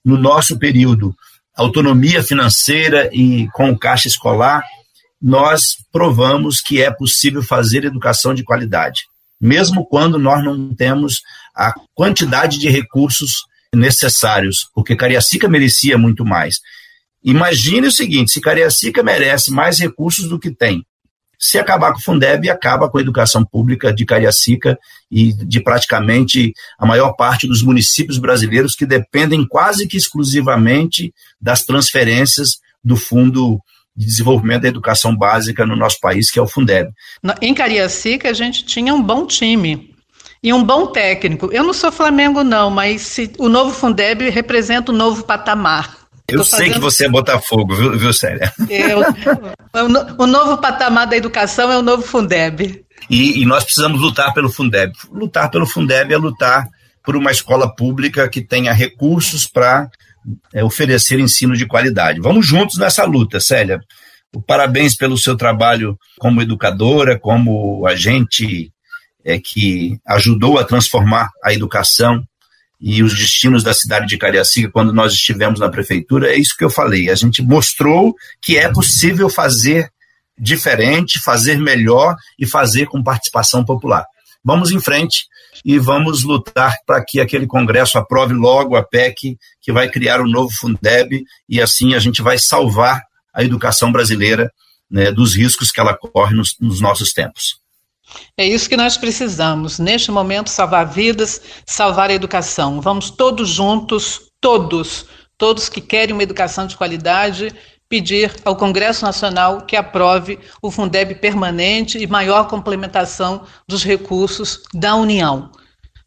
no 0.05 0.17
nosso 0.17 0.59
período, 0.59 1.15
autonomia 1.55 2.23
financeira 2.23 3.11
e 3.13 3.47
com 3.53 3.71
o 3.71 3.79
caixa 3.79 4.09
escolar, 4.09 4.65
nós 5.21 5.77
provamos 5.93 6.61
que 6.61 6.83
é 6.83 6.91
possível 6.91 7.43
fazer 7.43 7.85
educação 7.85 8.35
de 8.35 8.43
qualidade 8.43 9.12
mesmo 9.43 9.85
quando 9.85 10.21
nós 10.21 10.45
não 10.45 10.73
temos 10.73 11.21
a 11.53 11.75
quantidade 11.95 12.61
de 12.61 12.69
recursos 12.69 13.43
necessários, 13.75 14.69
porque 14.73 14.95
Cariacica 14.95 15.49
merecia 15.49 15.99
muito 15.99 16.25
mais. 16.25 16.61
Imagine 17.25 17.89
o 17.89 17.93
seguinte: 17.93 18.31
se 18.31 18.41
Cariacica 18.41 19.03
merece 19.03 19.51
mais 19.51 19.81
recursos 19.81 20.29
do 20.29 20.39
que 20.39 20.51
tem, 20.51 20.87
se 21.43 21.59
acabar 21.59 21.93
com 21.93 21.99
o 21.99 22.03
Fundeb, 22.03 22.49
acaba 22.49 22.89
com 22.89 22.99
a 22.99 23.01
educação 23.01 23.45
pública 23.45 23.93
de 23.93 24.05
Cariacica 24.05 24.79
e 25.11 25.33
de 25.33 25.61
praticamente 25.61 26.53
a 26.79 26.87
maior 26.87 27.15
parte 27.15 27.49
dos 27.49 27.63
municípios 27.63 28.17
brasileiros 28.17 28.77
que 28.77 28.87
dependem 28.87 29.45
quase 29.45 29.89
que 29.89 29.97
exclusivamente 29.97 31.13
das 31.41 31.65
transferências 31.65 32.59
do 32.85 32.97
Fundo 32.97 33.61
de 33.97 34.07
desenvolvimento 34.07 34.63
da 34.63 34.69
educação 34.69 35.17
básica 35.17 35.67
no 35.67 35.77
nosso 35.77 35.99
país, 36.01 36.31
que 36.31 36.39
é 36.39 36.43
o 36.43 36.47
Fundeb. 36.47 36.91
Em 37.41 37.55
Cariacica, 37.55 38.31
a 38.31 38.33
gente 38.33 38.65
tinha 38.65 38.95
um 38.95 39.03
bom 39.03 39.27
time 39.27 39.95
e 40.43 40.53
um 40.53 40.65
bom 40.65 40.87
técnico. 40.87 41.51
Eu 41.53 41.63
não 41.63 41.73
sou 41.73 41.93
Flamengo, 41.93 42.43
não, 42.43 42.71
mas 42.71 43.03
se, 43.03 43.33
o 43.39 43.49
novo 43.49 43.71
Fundeb 43.71 44.29
representa 44.31 44.91
o 44.91 44.95
um 44.95 44.99
novo 44.99 45.25
patamar. 45.25 46.03
Eu 46.27 46.45
sei 46.45 46.59
fazendo... 46.59 46.75
que 46.75 46.81
você 46.81 47.07
é 47.07 47.09
Botafogo, 47.09 47.75
viu, 47.75 47.99
viu 47.99 48.13
Célia? 48.13 48.53
Eu, 48.69 49.01
o, 50.19 50.23
o 50.23 50.27
novo 50.27 50.57
patamar 50.59 51.07
da 51.07 51.17
educação 51.17 51.71
é 51.71 51.77
o 51.77 51.83
novo 51.83 52.03
Fundeb. 52.03 52.83
E, 53.11 53.43
e 53.43 53.45
nós 53.45 53.65
precisamos 53.65 54.01
lutar 54.01 54.33
pelo 54.33 54.51
Fundeb. 54.51 54.93
Lutar 55.11 55.51
pelo 55.51 55.67
Fundeb 55.67 56.13
é 56.13 56.17
lutar 56.17 56.69
por 57.05 57.17
uma 57.17 57.31
escola 57.31 57.75
pública 57.75 58.29
que 58.29 58.41
tenha 58.41 58.73
recursos 58.73 59.47
para 59.47 59.91
é, 60.53 60.65
oferecer 60.65 61.19
ensino 61.19 61.57
de 61.57 61.67
qualidade. 61.67 62.21
Vamos 62.21 62.47
juntos 62.47 62.79
nessa 62.79 63.05
luta, 63.05 63.41
Célia. 63.41 63.81
Parabéns 64.47 64.97
pelo 64.97 65.19
seu 65.19 65.37
trabalho 65.37 65.99
como 66.19 66.41
educadora, 66.41 67.19
como 67.19 67.87
agente 67.87 68.73
é, 69.25 69.39
que 69.39 69.99
ajudou 70.07 70.59
a 70.59 70.65
transformar 70.65 71.31
a 71.45 71.53
educação 71.53 72.23
e 72.81 73.03
os 73.03 73.17
destinos 73.17 73.63
da 73.63 73.73
cidade 73.73 74.07
de 74.07 74.19
Cariacica 74.19 74.71
quando 74.71 74.93
nós 74.93 75.13
estivemos 75.13 75.61
na 75.61 75.69
prefeitura, 75.69 76.33
é 76.33 76.37
isso 76.37 76.57
que 76.57 76.65
eu 76.65 76.71
falei. 76.71 77.11
A 77.11 77.15
gente 77.15 77.41
mostrou 77.41 78.15
que 78.41 78.59
é 78.59 78.69
possível 78.73 79.31
fazer 79.31 79.89
diferente, 80.37 81.21
fazer 81.21 81.59
melhor 81.59 82.17
e 82.37 82.45
fazer 82.45 82.87
com 82.87 83.03
participação 83.03 83.65
popular. 83.65 84.05
Vamos 84.45 84.71
em 84.73 84.81
frente 84.81 85.27
e 85.65 85.79
vamos 85.79 86.25
lutar 86.25 86.77
para 86.85 87.05
que 87.05 87.21
aquele 87.21 87.47
Congresso 87.47 87.99
aprove 87.99 88.35
logo 88.35 88.77
a 88.77 88.83
PEC 88.83 89.39
que 89.61 89.73
vai 89.73 89.89
criar 89.89 90.21
o 90.21 90.25
um 90.25 90.29
novo 90.29 90.51
Fundeb 90.53 91.25
e 91.49 91.61
assim 91.61 91.95
a 91.95 91.99
gente 91.99 92.21
vai 92.23 92.39
salvar 92.39 93.03
a 93.33 93.45
educação 93.45 93.93
brasileira 93.93 94.53
né, 94.91 95.11
dos 95.13 95.35
riscos 95.35 95.71
que 95.71 95.81
ela 95.81 95.97
corre 95.97 96.35
nos, 96.35 96.57
nos 96.61 96.81
nossos 96.81 97.13
tempos. 97.13 97.63
É 98.37 98.47
isso 98.47 98.69
que 98.69 98.77
nós 98.77 98.99
precisamos, 98.99 99.79
neste 99.79 100.11
momento, 100.11 100.51
salvar 100.51 100.87
vidas, 100.87 101.41
salvar 101.65 102.11
a 102.11 102.15
educação. 102.15 102.81
Vamos 102.81 103.11
todos 103.11 103.49
juntos, 103.49 104.31
todos, 104.39 105.07
todos 105.39 105.69
que 105.69 105.81
querem 105.81 106.13
uma 106.13 106.23
educação 106.23 106.67
de 106.67 106.77
qualidade, 106.77 107.55
pedir 107.93 108.35
ao 108.43 108.57
Congresso 108.57 109.05
Nacional 109.05 109.67
que 109.67 109.77
aprove 109.77 110.39
o 110.63 110.71
Fundeb 110.71 111.15
permanente 111.17 111.99
e 111.99 112.07
maior 112.07 112.49
complementação 112.49 113.45
dos 113.69 113.85
recursos 113.85 114.63
da 114.73 114.97
União. 114.97 115.53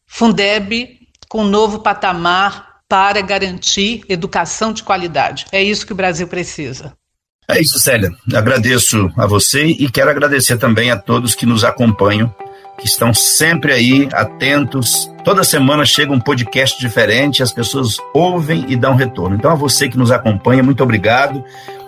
Fundeb 0.07 0.97
com 1.29 1.43
novo 1.43 1.77
patamar 1.77 2.77
para 2.89 3.21
garantir 3.21 4.01
educação 4.09 4.73
de 4.73 4.81
qualidade. 4.81 5.45
É 5.51 5.61
isso 5.61 5.85
que 5.85 5.93
o 5.93 5.95
Brasil 5.95 6.27
precisa. 6.27 6.91
É 7.47 7.61
isso, 7.61 7.77
Célia. 7.77 8.09
Agradeço 8.33 9.11
a 9.15 9.27
você 9.27 9.65
e 9.65 9.87
quero 9.87 10.09
agradecer 10.09 10.57
também 10.57 10.89
a 10.89 10.97
todos 10.97 11.35
que 11.35 11.45
nos 11.45 11.63
acompanham, 11.63 12.33
que 12.77 12.85
estão 12.85 13.13
sempre 13.13 13.71
aí 13.71 14.09
atentos. 14.13 15.09
Toda 15.23 15.43
semana 15.43 15.85
chega 15.85 16.11
um 16.11 16.19
podcast 16.19 16.79
diferente, 16.79 17.41
as 17.41 17.51
pessoas 17.51 17.97
ouvem 18.13 18.65
e 18.67 18.75
dão 18.75 18.95
retorno. 18.95 19.35
Então, 19.35 19.51
a 19.51 19.55
você 19.55 19.89
que 19.89 19.97
nos 19.97 20.11
acompanha, 20.11 20.61
muito 20.61 20.83
obrigado 20.83 21.43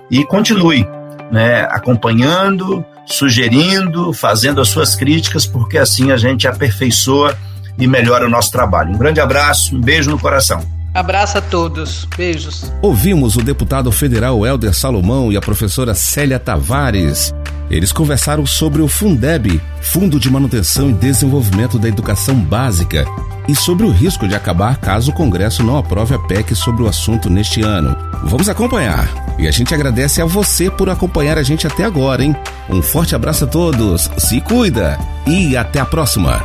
e 0.10 0.23
continue 0.23 0.88
né, 1.32 1.67
acompanhando, 1.69 2.84
sugerindo, 3.06 4.13
fazendo 4.13 4.62
as 4.62 4.69
suas 4.69 4.95
críticas, 4.95 5.45
porque 5.45 5.78
assim 5.78 6.12
a 6.12 6.17
gente 6.17 6.47
aperfeiçoa 6.47 7.38
e 7.78 7.88
melhora 7.88 8.26
o 8.26 8.30
nosso 8.30 8.52
trabalho. 8.52 8.93
Um 8.93 8.97
grande 8.97 9.19
abraço, 9.19 9.76
um 9.76 9.82
beijo 9.82 10.10
no 10.10 10.19
coração. 10.19 10.63
Abraço 10.93 11.38
a 11.38 11.41
todos. 11.41 12.08
Beijos. 12.17 12.71
Ouvimos 12.82 13.36
o 13.36 13.41
deputado 13.41 13.91
federal 13.91 14.45
Helder 14.45 14.73
Salomão 14.73 15.32
e 15.32 15.38
a 15.38 15.41
professora 15.41 15.93
Célia 15.93 16.39
Tavares. 16.39 17.34
Eles 17.69 17.91
conversaram 17.91 18.45
sobre 18.45 18.82
o 18.82 18.88
Fundeb, 18.88 19.62
Fundo 19.82 20.19
de 20.19 20.30
Manutenção 20.30 20.89
e 20.89 20.93
Desenvolvimento 20.93 21.77
da 21.77 21.88
Educação 21.88 22.36
Básica, 22.36 23.06
e 23.47 23.56
sobre 23.56 23.86
o 23.86 23.91
risco 23.91 24.27
de 24.27 24.36
acabar 24.36 24.77
caso 24.77 25.12
o 25.12 25.13
Congresso 25.13 25.63
não 25.63 25.77
aprove 25.77 26.13
a 26.13 26.19
PEC 26.19 26.53
sobre 26.53 26.84
o 26.84 26.88
assunto 26.88 27.30
neste 27.30 27.62
ano. 27.62 27.95
Vamos 28.23 28.49
acompanhar. 28.49 29.10
E 29.39 29.47
a 29.47 29.51
gente 29.51 29.73
agradece 29.73 30.21
a 30.21 30.25
você 30.25 30.69
por 30.69 30.89
acompanhar 30.89 31.38
a 31.38 31.43
gente 31.43 31.65
até 31.65 31.86
agora, 31.86 32.23
hein? 32.23 32.36
Um 32.69 32.82
forte 32.82 33.15
abraço 33.15 33.45
a 33.45 33.47
todos, 33.47 34.10
se 34.17 34.41
cuida 34.41 34.97
e 35.25 35.56
até 35.56 35.80
a 35.80 35.86
próxima. 35.86 36.43